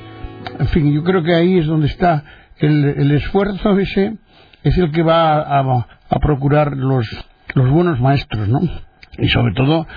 En 0.60 0.68
fin, 0.68 0.94
yo 0.94 1.04
creo 1.04 1.24
que 1.24 1.34
ahí 1.34 1.58
es 1.58 1.66
donde 1.66 1.88
está 1.88 2.24
el, 2.60 3.12
esfuerzo 3.12 3.78
ese, 3.80 4.18
es 4.64 4.78
el 4.78 4.92
que 4.92 5.04
va 5.04 5.40
a, 5.40 5.86
a 6.10 6.20
procurar 6.20 6.76
los, 6.76 7.08
los 7.54 7.70
buenos 7.70 8.00
maestros, 8.00 8.48
¿no? 8.48 8.62
y 9.18 9.28
sobre 9.30 9.54
todo 9.54 9.88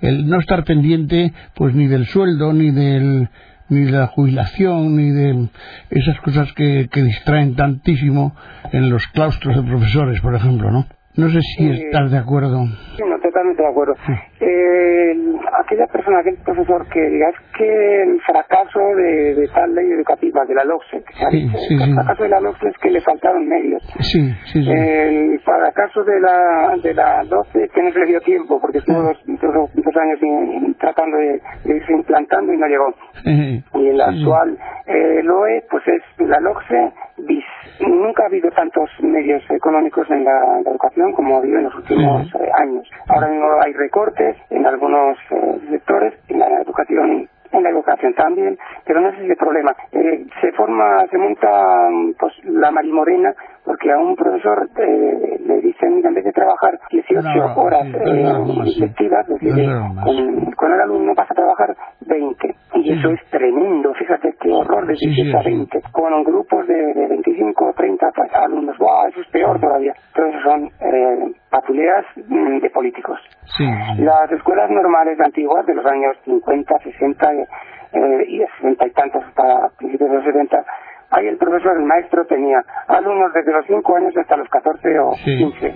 el 0.00 0.28
no 0.28 0.40
estar 0.40 0.64
pendiente 0.64 1.32
pues 1.54 1.74
ni 1.74 1.86
del 1.86 2.06
sueldo 2.06 2.52
ni 2.52 2.70
del 2.70 3.28
ni 3.70 3.80
de 3.84 3.92
la 3.92 4.08
jubilación, 4.08 4.94
ni 4.96 5.10
de 5.10 5.48
esas 5.88 6.20
cosas 6.20 6.52
que, 6.52 6.88
que 6.92 7.02
distraen 7.02 7.56
tantísimo 7.56 8.36
en 8.72 8.90
los 8.90 9.06
claustros 9.06 9.56
de 9.56 9.62
profesores, 9.62 10.20
por 10.20 10.34
ejemplo, 10.34 10.70
¿no? 10.70 10.86
No 11.16 11.28
sé 11.28 11.38
si 11.42 11.70
estás 11.70 12.10
de 12.10 12.18
acuerdo. 12.18 12.66
Sí, 12.96 13.02
no, 13.08 13.16
totalmente 13.20 13.62
de 13.62 13.68
acuerdo. 13.68 13.94
Eh, 14.40 15.14
aquella 15.60 15.86
persona, 15.86 16.18
aquel 16.18 16.36
profesor 16.44 16.88
que 16.88 17.00
diga 17.08 17.28
es 17.28 17.56
que 17.56 18.02
el 18.02 18.20
fracaso 18.22 18.80
de, 18.96 19.48
tal 19.54 19.74
ley 19.74 19.92
educativa, 19.92 20.44
de 20.44 20.54
la 20.54 20.64
LOCSE, 20.64 21.04
el 21.30 21.94
fracaso 21.94 22.24
de 22.24 22.28
la 22.28 22.40
LOCSE 22.40 22.68
es 22.68 22.78
que 22.78 22.90
le 22.90 23.00
faltaron 23.00 23.46
medios. 23.46 23.80
Sí, 24.00 24.28
sí, 24.52 24.68
El 24.68 25.38
fracaso 25.40 26.02
de 26.02 26.20
la, 26.20 26.76
de 26.82 26.94
la 26.94 27.22
12 27.24 27.68
que 27.72 27.82
no 27.82 27.92
se 27.92 27.98
le 28.00 28.06
dio 28.06 28.20
tiempo, 28.20 28.60
porque 28.60 28.78
estuvo 28.78 29.02
dos, 29.02 29.16
dos, 29.26 29.96
años 29.96 30.76
tratando 30.80 31.16
de, 31.16 31.40
irse 31.64 31.92
implantando 31.92 32.52
y 32.52 32.56
no 32.56 32.66
llegó. 32.66 32.92
y 33.74 33.88
el 33.88 34.00
actual 34.00 34.58
eh, 34.86 35.22
LOE, 35.22 35.64
pues 35.70 35.84
es 35.86 36.26
la 36.26 36.40
LOCSE 36.40 36.92
bis 37.18 37.44
nunca 37.80 38.24
ha 38.24 38.26
habido 38.26 38.50
tantos 38.50 38.90
medios 39.00 39.42
económicos 39.50 40.08
en 40.10 40.24
la, 40.24 40.60
educación 40.60 41.12
como 41.12 41.36
ha 41.36 41.38
habido 41.38 41.58
en 41.58 41.64
los 41.64 41.74
últimos 41.74 42.26
eh, 42.34 42.50
años. 42.60 42.88
Ahora 43.08 43.28
mismo 43.28 43.46
hay 43.60 43.72
recortes 43.72 44.36
en 44.50 44.66
algunos 44.66 45.18
eh, 45.30 45.60
sectores, 45.70 46.14
en 46.28 46.38
la 46.38 46.60
educación 46.62 47.28
en 47.54 47.62
la 47.62 47.70
educación 47.70 48.14
también, 48.14 48.58
pero 48.84 49.00
no 49.00 49.08
es 49.08 49.14
ese 49.18 49.32
el 49.32 49.36
problema. 49.36 49.74
Eh, 49.92 50.26
se 50.40 50.52
forma, 50.52 51.06
se 51.10 51.18
monta 51.18 51.88
pues 52.18 52.32
la 52.44 52.70
marimorena 52.70 53.32
porque 53.64 53.92
a 53.92 53.98
un 53.98 54.16
profesor 54.16 54.68
eh, 54.76 55.38
le 55.46 55.60
dicen, 55.60 55.96
mira, 55.96 56.08
en 56.08 56.14
vez 56.14 56.24
de 56.24 56.32
trabajar 56.32 56.78
18 56.90 57.28
horas 57.56 57.86
sí, 59.38 59.48
con, 60.04 60.50
con, 60.52 60.72
el 60.72 60.80
alumno 60.80 61.14
vas 61.14 61.30
a 61.30 61.34
trabajar 61.34 61.76
20. 62.00 62.54
Y 62.84 62.92
eso 62.92 63.10
es 63.12 63.20
tremendo, 63.30 63.94
fíjate 63.94 64.34
qué 64.38 64.50
horror 64.52 64.86
de 64.86 64.92
18 64.92 65.38
a 65.38 65.42
20. 65.42 65.80
Con 65.90 66.22
grupos 66.22 66.66
de, 66.66 66.74
de 66.74 67.06
25 67.08 67.64
o 67.64 67.72
30 67.72 68.12
alumnos, 68.34 68.76
¡wow! 68.76 69.06
Eso 69.08 69.22
es 69.22 69.28
peor 69.28 69.58
todavía. 69.58 69.94
Entonces 70.14 70.42
son 70.42 70.64
eh, 70.66 71.34
patuleas 71.50 72.04
mm, 72.16 72.58
de 72.58 72.70
políticos. 72.70 73.18
Las 73.98 74.30
escuelas 74.32 74.70
normales 74.70 75.18
antiguas 75.18 75.64
de 75.64 75.74
los 75.74 75.86
años 75.86 76.14
50, 76.24 76.78
60 76.78 77.32
eh, 77.32 78.24
y 78.28 78.38
de 78.38 78.46
60 78.60 78.86
y 78.86 78.90
tantos 78.90 79.24
hasta 79.24 79.70
principios 79.78 80.10
de 80.10 80.16
los 80.16 80.24
70 80.24 80.64
Ahí 81.14 81.28
el 81.28 81.36
profesor, 81.36 81.76
el 81.78 81.84
maestro, 81.84 82.26
tenía 82.26 82.58
alumnos 82.88 83.32
desde 83.32 83.52
los 83.52 83.64
5 83.66 83.96
años 83.96 84.16
hasta 84.16 84.36
los 84.36 84.48
14 84.48 84.98
o 84.98 85.12
15. 85.12 85.74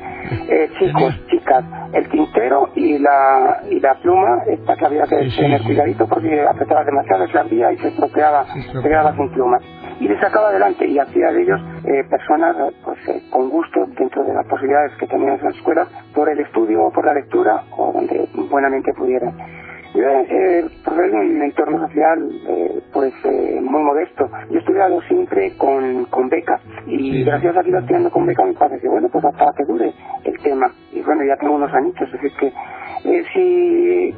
Eh, 0.48 0.70
chicos, 0.81 1.14
chicas, 1.29 1.64
el 1.92 2.09
tintero 2.09 2.70
y 2.74 2.98
la, 2.98 3.62
y 3.70 3.79
la 3.79 3.94
pluma, 3.94 4.42
esta 4.48 4.74
que 4.74 4.87
había 4.87 5.05
que 5.05 5.29
tener 5.38 5.62
cuidadito 5.62 6.09
porque 6.09 6.42
apretaba 6.42 6.83
demasiado, 6.83 7.29
se 7.29 7.38
abría 7.38 7.72
y 7.72 7.79
se 7.79 7.87
estropeaba, 7.87 8.46
se 8.46 8.83
quedaba 8.83 9.14
sin 9.14 9.31
pluma. 9.31 9.59
Y 10.01 10.09
le 10.09 10.18
sacaba 10.18 10.48
adelante 10.48 10.87
y 10.87 10.98
hacía 10.98 11.31
de 11.31 11.42
ellos 11.42 11.61
eh, 11.85 12.03
personas 12.11 12.57
pues, 12.85 12.98
eh, 13.09 13.22
con 13.31 13.48
gusto 13.48 13.87
dentro 13.96 14.24
de 14.24 14.35
las 14.35 14.46
posibilidades 14.46 14.90
que 14.98 15.07
tenían 15.07 15.38
en 15.38 15.44
las 15.44 15.55
escuelas 15.55 15.87
por 16.16 16.29
el 16.29 16.40
estudio 16.40 16.83
o 16.83 16.90
por 16.90 17.07
la 17.07 17.14
lectura 17.14 17.62
o 17.77 17.92
donde 17.92 18.29
buenamente 18.51 18.92
pudieran. 18.92 19.37
Eh, 20.01 20.65
pues 20.85 21.13
un 21.13 21.43
entorno 21.43 21.81
social 21.81 22.31
eh, 22.49 22.81
pues 22.93 23.13
eh, 23.25 23.61
muy 23.61 23.83
modesto. 23.83 24.31
Yo 24.51 24.57
he 24.57 24.59
estudiado 24.59 25.01
siempre 25.03 25.57
con, 25.57 26.05
con 26.07 26.29
becas 26.29 26.61
y 26.87 27.25
gracias 27.25 27.57
a 27.57 27.63
que 27.63 27.71
iba 27.71 27.81
estudiando 27.81 28.11
con 28.11 28.27
becas 28.27 28.47
me 28.47 28.55
parece 28.55 28.89
bueno 28.89 29.09
pues 29.09 29.25
hasta 29.25 29.53
que 29.57 29.65
dure 29.65 29.93
el 30.25 30.39
tema. 30.41 30.71
Y 30.93 31.01
bueno, 31.03 31.25
ya 31.25 31.37
tengo 31.37 31.55
unos 31.55 31.73
añitos, 31.75 32.07
es 32.07 32.13
decir 32.13 32.33
que 32.39 32.53
eh, 33.05 33.25
si, 33.33 34.15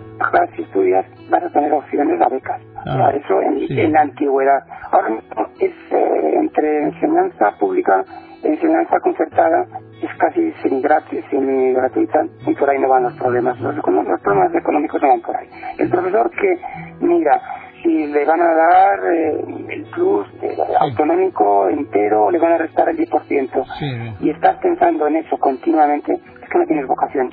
si 0.57 0.63
estudias 0.63 1.07
vas 1.31 1.45
a 1.45 1.51
tener 1.51 1.73
opciones 1.73 2.21
a 2.21 2.29
becas. 2.29 2.61
Ah, 2.87 3.13
eso 3.15 3.41
en, 3.41 3.79
en, 3.79 3.93
la 3.93 4.03
antigüedad. 4.03 4.63
Ahora 4.91 5.11
mismo 5.11 5.47
es 5.61 5.73
eh, 5.93 6.35
entre 6.35 6.85
enseñanza 6.85 7.53
pública 7.59 8.05
enseñanza 8.43 8.99
concertada 9.01 9.67
es 10.03 10.17
casi 10.19 10.53
sin 10.63 10.81
gratis, 10.81 11.25
sin 11.31 11.75
gratuita 11.75 12.25
y 12.47 12.55
por 12.55 12.71
ahí 12.71 12.79
no 12.79 12.89
van 12.89 13.05
los 13.05 13.15
problemas. 13.15 13.59
Los, 13.61 13.75
los 13.77 14.21
problemas 14.21 14.55
económicos 14.55 15.03
no 15.03 15.09
van 15.09 15.21
por 15.21 15.37
ahí. 15.37 15.49
El 15.79 15.91
profesor 15.91 16.31
que 16.31 16.59
mira 17.01 17.41
si 17.83 18.07
le 18.07 18.25
van 18.25 18.41
a 18.41 18.55
dar 18.55 18.99
eh, 19.13 19.45
el 19.71 19.85
plus 19.95 20.27
autonómico 20.81 21.69
entero 21.69 22.31
le 22.31 22.39
van 22.39 22.53
a 22.53 22.59
restar 22.59 22.89
el 22.89 22.99
10% 22.99 24.17
y 24.21 24.31
estás 24.31 24.57
pensando 24.59 25.07
en 25.07 25.17
eso 25.17 25.39
continuamente, 25.39 26.13
es 26.13 26.49
que 26.49 26.59
no 26.59 26.67
tienes 26.67 26.87
vocación. 26.87 27.31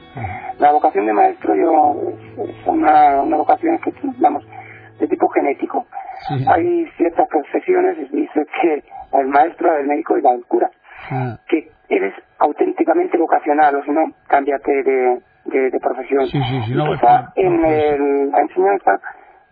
La 0.60 0.72
vocación 0.72 1.06
de 1.06 1.14
maestro 1.14 1.56
yo 1.56 1.96
es 2.44 2.68
una, 2.68 3.22
una 3.22 3.38
vocación 3.38 3.78
que, 3.80 3.94
vamos, 4.20 4.46
de 5.00 5.08
tipo 5.08 5.28
genético. 5.30 5.86
Hay 6.48 6.86
ciertas 6.98 7.28
profesiones, 7.28 8.12
dice 8.12 8.46
que 8.62 8.84
el 9.14 9.28
maestro, 9.28 9.78
el 9.78 9.88
médico 9.88 10.18
y 10.18 10.22
la 10.22 10.32
cura. 10.48 10.72
Que 11.48 11.70
eres 11.90 12.14
auténticamente 12.40 13.18
vocacional, 13.18 13.76
o 13.76 13.84
si 13.84 13.92
no, 13.92 14.12
cámbiate 14.28 14.84
de, 14.84 15.22
de, 15.46 15.80
profesión. 15.80 16.26
Sí, 16.28 16.40
sí, 16.66 16.74
no, 16.74 16.94
en 17.36 18.32
la 18.32 18.42
enseñanza, 18.42 19.00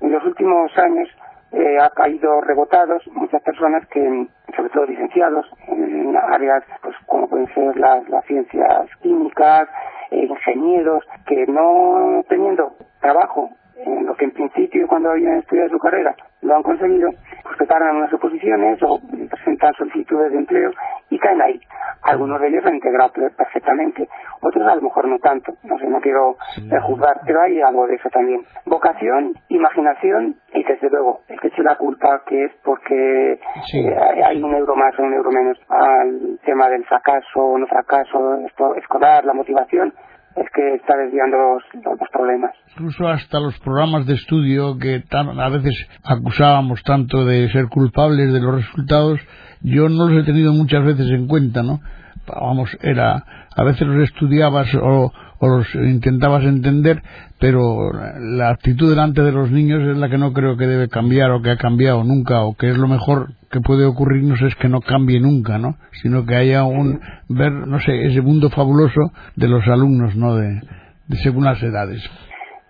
en 0.01 0.11
los 0.11 0.23
últimos 0.25 0.71
años, 0.77 1.09
eh, 1.51 1.77
ha 1.79 1.89
caído 1.89 2.41
rebotados 2.41 3.01
muchas 3.13 3.41
personas 3.41 3.85
que, 3.87 4.27
sobre 4.55 4.69
todo 4.69 4.85
licenciados, 4.85 5.45
en 5.67 6.15
áreas 6.15 6.63
pues 6.81 6.95
como 7.05 7.29
pueden 7.29 7.47
ser 7.53 7.77
las, 7.77 8.07
las 8.09 8.25
ciencias 8.25 8.89
químicas, 9.01 9.67
eh, 10.11 10.25
ingenieros, 10.25 11.03
que 11.25 11.45
no 11.47 12.23
teniendo 12.27 12.73
trabajo 12.99 13.49
en 13.77 14.05
lo 14.05 14.15
que 14.15 14.25
en 14.25 14.31
principio 14.31 14.87
cuando 14.87 15.11
habían 15.11 15.37
estudiado 15.37 15.69
su 15.69 15.79
carrera 15.79 16.15
lo 16.45 16.55
han 16.55 16.63
conseguido, 16.63 17.09
pues 17.43 17.57
preparan 17.57 17.95
unas 17.95 18.13
oposiciones 18.13 18.79
o 18.83 18.99
presentan 19.29 19.73
solicitudes 19.73 20.31
de 20.31 20.37
empleo 20.37 20.71
y 21.09 21.19
caen 21.19 21.41
ahí. 21.41 21.59
Algunos 22.03 22.39
de 22.39 22.49
ellos 22.49 22.65
han 22.65 22.75
integrado 22.75 23.11
perfectamente, 23.35 24.07
otros 24.41 24.67
a 24.67 24.75
lo 24.75 24.81
mejor 24.81 25.07
no 25.07 25.17
tanto, 25.17 25.53
no 25.63 25.77
sé, 25.79 25.87
no 25.87 25.99
quiero 25.99 26.37
juzgar, 26.83 27.21
pero 27.25 27.41
hay 27.41 27.61
algo 27.61 27.87
de 27.87 27.95
eso 27.95 28.09
también. 28.09 28.41
Vocación, 28.65 29.33
imaginación 29.49 30.35
y 30.53 30.63
desde 30.63 30.89
luego 30.89 31.21
el 31.27 31.39
que 31.39 31.47
eche 31.47 31.63
la 31.63 31.75
culpa 31.77 32.23
que 32.27 32.45
es 32.45 32.51
porque 32.63 33.33
eh, 33.33 34.23
hay 34.23 34.41
un 34.41 34.53
euro 34.53 34.75
más 34.75 34.97
o 34.99 35.03
un 35.03 35.13
euro 35.13 35.31
menos 35.31 35.57
al 35.69 36.39
tema 36.45 36.69
del 36.69 36.85
fracaso 36.85 37.39
o 37.39 37.57
no 37.57 37.65
fracaso 37.65 38.37
escolar, 38.75 39.25
la 39.25 39.33
motivación, 39.33 39.93
es 40.35 40.45
que 40.53 40.75
está 40.75 40.97
desviando 40.97 41.37
los, 41.37 41.63
los, 41.83 42.09
problemas. 42.09 42.51
Incluso 42.73 43.07
hasta 43.07 43.39
los 43.39 43.57
programas 43.59 44.05
de 44.05 44.15
estudio 44.15 44.77
que 44.77 45.03
a 45.11 45.49
veces 45.49 45.87
acusábamos 46.03 46.83
tanto 46.83 47.25
de 47.25 47.49
ser 47.49 47.67
culpables 47.67 48.33
de 48.33 48.41
los 48.41 48.55
resultados, 48.55 49.19
yo 49.61 49.87
no 49.87 50.09
los 50.09 50.23
he 50.23 50.25
tenido 50.25 50.51
muchas 50.53 50.83
veces 50.83 51.09
en 51.09 51.27
cuenta, 51.27 51.63
¿no? 51.63 51.79
Vamos, 52.27 52.75
era, 52.81 53.23
a 53.55 53.63
veces 53.63 53.87
los 53.87 54.03
estudiabas 54.03 54.67
o, 54.75 55.11
o 55.39 55.47
los 55.47 55.75
intentabas 55.75 56.43
entender, 56.43 57.01
pero 57.39 57.91
la 58.19 58.49
actitud 58.49 58.89
delante 58.89 59.21
de 59.21 59.31
los 59.31 59.51
niños 59.51 59.81
es 59.83 59.97
la 59.97 60.09
que 60.09 60.17
no 60.17 60.33
creo 60.33 60.57
que 60.57 60.65
debe 60.65 60.87
cambiar 60.87 61.31
o 61.31 61.41
que 61.41 61.51
ha 61.51 61.57
cambiado 61.57 62.03
nunca 62.03 62.41
o 62.41 62.55
que 62.55 62.69
es 62.69 62.77
lo 62.77 62.87
mejor 62.87 63.29
que 63.51 63.61
puede 63.61 63.85
ocurrirnos 63.85 64.41
es 64.41 64.55
que 64.55 64.69
no 64.69 64.81
cambie 64.81 65.19
nunca, 65.19 65.57
¿no? 65.57 65.75
Sino 66.01 66.25
que 66.25 66.35
haya 66.35 66.63
un 66.63 66.99
ver, 67.29 67.51
no 67.51 67.79
sé, 67.79 68.05
ese 68.05 68.21
mundo 68.21 68.49
fabuloso 68.49 69.11
de 69.35 69.47
los 69.47 69.65
alumnos, 69.67 70.15
¿no? 70.15 70.35
De, 70.35 70.61
de 71.07 71.15
según 71.23 71.45
las 71.45 71.61
edades. 71.61 72.03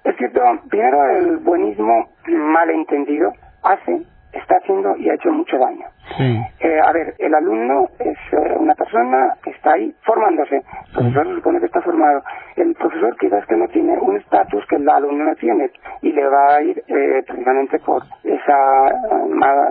Es 0.03 0.15
cierto, 0.17 0.39
primero 0.69 0.97
el 1.17 1.37
buenismo 1.37 2.09
mal 2.53 2.69
entendido 2.69 3.31
hace 3.63 4.05
está 4.33 4.55
haciendo 4.61 4.95
y 4.97 5.09
ha 5.09 5.15
hecho 5.15 5.31
mucho 5.31 5.57
daño. 5.57 5.85
Eh, 6.17 6.79
a 6.83 6.91
ver, 6.93 7.13
el 7.19 7.33
alumno 7.33 7.89
es 7.99 8.17
eh, 8.31 8.55
una 8.57 8.73
persona 8.75 9.35
que 9.43 9.49
está 9.51 9.73
ahí 9.73 9.93
formándose. 10.03 10.55
El 10.55 10.93
profesor 10.93 11.27
se 11.27 11.35
supone 11.35 11.59
que 11.59 11.65
está 11.65 11.81
formado. 11.81 12.21
El 12.55 12.73
profesor 12.75 13.17
quizás 13.17 13.45
que 13.47 13.55
no 13.55 13.67
tiene 13.67 13.97
un 13.99 14.17
estatus 14.17 14.65
que 14.67 14.77
el 14.77 14.89
alumno 14.89 15.25
no 15.25 15.35
tiene 15.35 15.69
y 16.01 16.11
le 16.11 16.25
va 16.25 16.55
a 16.55 16.61
ir 16.61 16.83
eh, 16.87 17.23
precisamente 17.27 17.79
por 17.79 18.03
esa 18.23 18.57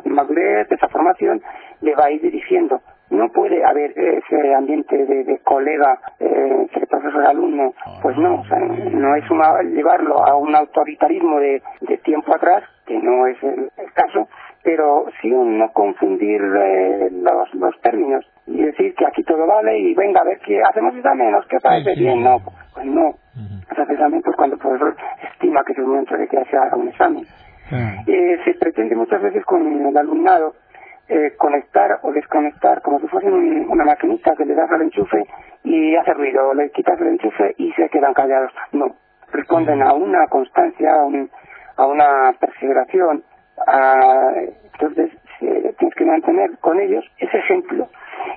madurez, 0.05 0.71
esa 0.71 0.89
formación, 0.89 1.41
le 1.81 1.95
va 1.95 2.07
a 2.07 2.11
ir 2.11 2.21
dirigiendo. 2.21 2.81
No 3.11 3.29
puede 3.29 3.63
haber 3.65 3.93
ese 3.97 4.55
ambiente 4.55 4.97
de, 4.97 5.39
colega 5.45 5.99
eh, 6.19 6.57
entre 6.61 6.87
profesor-alumno. 6.87 7.73
Pues 8.03 8.17
no, 8.17 8.41
o 8.41 8.45
sea, 8.47 8.59
no 8.59 9.15
es 9.15 9.31
una, 9.31 9.63
llevarlo 9.63 10.27
a 10.27 10.37
un 10.37 10.55
autoritarismo 10.55 11.39
de, 11.39 11.63
tiempo 12.03 12.35
atrás, 12.35 12.65
que 12.87 12.99
no 12.99 13.27
es 13.27 13.43
el 13.43 13.93
caso, 13.95 14.29
pero 14.65 15.05
sí 15.21 15.29
no 15.31 15.71
confundir 15.73 16.41
eh, 16.41 17.11
los, 17.13 17.55
los 17.55 17.79
términos 17.83 18.25
y 18.47 18.63
decir 18.63 18.95
que 18.95 19.07
aquí 19.07 19.23
todo 19.23 19.47
vale 19.47 19.79
y 19.79 19.95
venga 19.95 20.23
a 20.23 20.25
ver 20.25 20.39
que 20.39 20.61
hacemos 20.63 20.95
menos 20.95 21.47
que 21.47 21.61
parece 21.61 21.95
bien, 21.95 22.25
no, 22.25 22.39
pues 22.73 22.87
no. 22.87 23.15
Precisamente 23.69 24.25
pues 24.25 24.37
cuando 24.37 24.57
el 24.57 24.63
profesor 24.63 24.97
estima 25.33 25.63
que 25.65 25.75
el 25.75 25.87
momento 25.87 26.17
de 26.17 26.27
que 26.27 26.45
se 26.47 26.57
haga 26.57 26.77
un 26.77 26.89
examen. 26.89 27.27
Eh, 28.07 28.39
se 28.45 28.55
pretende 28.55 28.97
muchas 28.97 29.21
veces 29.23 29.45
con 29.45 29.87
el 29.87 29.97
alumnado 29.97 30.55
eh, 31.09 31.35
conectar 31.37 31.99
o 32.03 32.13
desconectar 32.13 32.81
como 32.81 32.99
si 33.01 33.07
fuese 33.09 33.29
una 33.29 33.85
maquinita 33.85 34.35
que 34.35 34.47
le 34.47 34.55
das 34.55 34.71
al 34.71 34.83
enchufe 34.83 35.27
y 35.63 35.95
hace 35.97 36.15
ruido, 36.15 36.55
le 36.55 36.71
quitas 36.71 36.99
el 37.01 37.09
enchufe 37.09 37.55
y 37.59 37.71
se 37.73 37.91
quedan 37.91 38.15
callados. 38.15 38.53
No, 38.73 38.97
responden 39.31 39.83
a 39.83 39.93
una 39.93 40.27
constancia, 40.29 40.95
a, 40.95 41.05
un, 41.05 41.31
a 41.77 41.87
una 41.87 42.33
perseveración, 42.41 43.23
Ah, 43.67 44.33
entonces, 44.73 45.11
tienes 45.79 45.95
que 45.97 46.05
mantener 46.05 46.59
con 46.59 46.81
ellos 46.81 47.05
ese 47.19 47.39
ejemplo. 47.39 47.89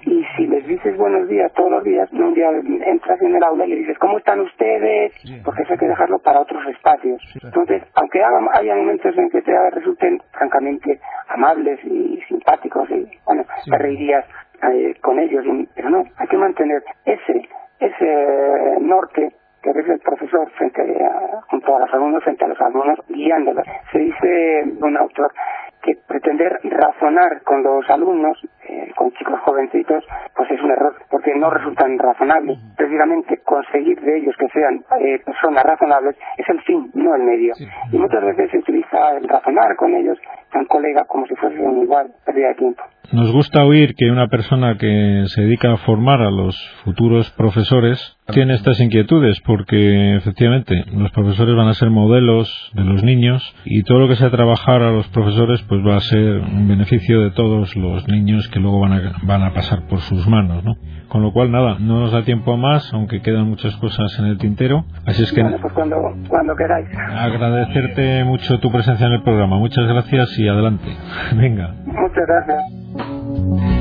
Y 0.06 0.26
si 0.36 0.48
les 0.48 0.66
dices 0.68 0.98
buenos 0.98 1.28
días 1.28 1.52
todos 1.54 1.72
los 1.72 1.84
días, 1.84 2.12
no 2.12 2.28
un 2.28 2.34
día 2.34 2.50
entras 2.86 3.22
en 3.22 3.36
el 3.36 3.44
aula 3.44 3.66
y 3.66 3.70
le 3.70 3.76
dices, 3.78 3.98
¿cómo 4.00 4.18
están 4.18 4.40
ustedes? 4.42 5.14
Porque 5.44 5.64
eso 5.64 5.74
hay 5.74 5.80
que 5.80 5.88
dejarlo 5.88 6.20
para 6.20 6.42
otros 6.42 6.66
espacios. 6.68 7.22
Entonces, 7.42 7.84
aunque 7.96 8.22
haya 8.24 8.76
momentos 8.76 9.18
en 9.18 9.30
que 9.30 9.42
te 9.42 9.70
resulten 9.72 10.22
francamente 10.32 11.00
amables 11.30 11.80
y 11.86 12.22
simpáticos, 12.28 12.90
y 12.90 13.08
bueno, 13.26 13.44
te 13.66 13.78
reirías 13.78 14.26
eh, 14.72 14.96
con 15.02 15.20
ellos, 15.20 15.46
pero 15.76 15.90
no, 15.90 16.04
hay 16.18 16.28
que 16.28 16.38
mantener 16.38 16.84
ese, 17.06 17.48
ese 17.80 18.80
norte 18.82 19.32
que 19.74 19.80
es 19.82 19.90
el 19.90 20.00
profesor 20.00 20.50
frente 20.52 20.82
a, 20.82 21.42
junto 21.50 21.76
a 21.76 21.80
los 21.80 21.94
alumnos, 21.94 22.24
frente 22.24 22.46
a 22.46 22.48
los 22.48 22.62
alumnos, 22.62 23.00
guiándolos. 23.08 23.66
Se 23.92 24.00
dice 24.00 24.64
un 24.82 24.98
autor 24.98 25.32
que 25.82 25.96
pretender 26.08 26.60
razonar 26.64 27.42
con 27.44 27.64
los 27.64 27.90
alumnos, 27.90 28.38
eh, 28.68 28.92
con 28.96 29.12
chicos 29.14 29.40
jovencitos, 29.42 30.04
pues 30.36 30.52
es 30.52 30.62
un 30.62 30.72
error, 30.72 30.96
porque 31.10 31.34
no 31.36 31.50
resultan 31.50 31.98
razonables. 31.98 32.58
Precisamente 32.76 33.38
conseguir 33.38 34.00
de 34.02 34.18
ellos 34.18 34.36
que 34.38 34.50
sean 34.50 34.84
eh, 35.00 35.20
personas 35.24 35.64
razonables 35.64 36.18
es 36.38 36.50
el 36.50 36.62
fin, 36.64 36.92
no 36.94 37.16
el 37.16 37.24
medio. 37.24 37.54
Y 37.92 37.98
muchas 37.98 38.24
veces 38.24 38.52
se 38.52 38.58
utiliza 38.58 39.18
el 39.18 39.28
razonar 39.28 39.76
con 39.76 39.94
ellos, 39.94 40.20
tan 40.52 40.66
colega, 40.66 41.06
como 41.06 41.26
si 41.26 41.36
fuesen 41.36 41.78
igual, 41.78 42.12
pérdida 42.26 42.50
de 42.50 42.56
tiempo. 42.56 42.84
Nos 43.12 43.32
gusta 43.32 43.64
oír 43.64 43.96
que 43.96 44.12
una 44.12 44.28
persona 44.28 44.78
que 44.78 45.24
se 45.28 45.42
dedica 45.42 45.72
a 45.72 45.78
formar 45.78 46.22
a 46.22 46.30
los 46.30 46.58
futuros 46.84 47.30
profesores 47.32 48.18
tiene 48.34 48.56
estas 48.56 48.82
inquietudes 48.82 49.40
porque 49.46 50.16
efectivamente 50.18 50.84
los 50.92 51.12
profesores 51.12 51.56
van 51.56 51.70
a 51.70 51.74
ser 51.74 51.90
modelos 51.90 52.50
de 52.74 52.84
los 52.84 53.04
niños 53.04 53.56
y 53.64 53.84
todo 53.84 54.00
lo 54.00 54.08
que 54.10 54.18
sea 54.18 54.30
trabajar 54.30 54.82
a 54.82 54.92
los 54.92 55.08
profesores 55.08 55.62
pues 55.70 55.80
va 55.86 55.96
a 55.96 56.02
ser 56.02 56.40
un 56.40 56.68
beneficio 56.68 57.22
de 57.22 57.32
todos 57.32 57.78
los 57.78 58.06
niños 58.10 58.50
que 58.50 58.60
luego 58.60 58.82
van 58.82 58.94
a, 58.94 59.14
van 59.24 59.44
a 59.44 59.54
pasar 59.54 59.88
por 59.88 60.02
sus 60.02 60.28
manos, 60.28 60.66
¿no? 60.66 60.76
Con 61.08 61.22
lo 61.22 61.32
cual, 61.32 61.52
nada, 61.52 61.78
no 61.80 62.02
nos 62.02 62.12
da 62.12 62.24
tiempo 62.24 62.54
a 62.54 62.58
más, 62.58 62.94
aunque 62.94 63.22
quedan 63.22 63.48
muchas 63.48 63.76
cosas 63.78 64.18
en 64.20 64.26
el 64.26 64.38
tintero. 64.38 64.84
Así 65.06 65.24
es 65.24 65.32
que. 65.32 65.44
pues 65.44 65.74
cuando, 65.74 66.14
cuando 66.28 66.56
queráis. 66.56 66.88
Agradecerte 66.96 68.24
mucho 68.26 68.60
tu 68.60 68.72
presencia 68.72 69.08
en 69.08 69.14
el 69.14 69.24
programa. 69.24 69.58
Muchas 69.58 69.88
gracias 69.88 70.38
y 70.38 70.48
adelante. 70.48 70.88
Venga. 71.36 71.74
Muchas 71.86 72.26
gracias. 72.28 73.77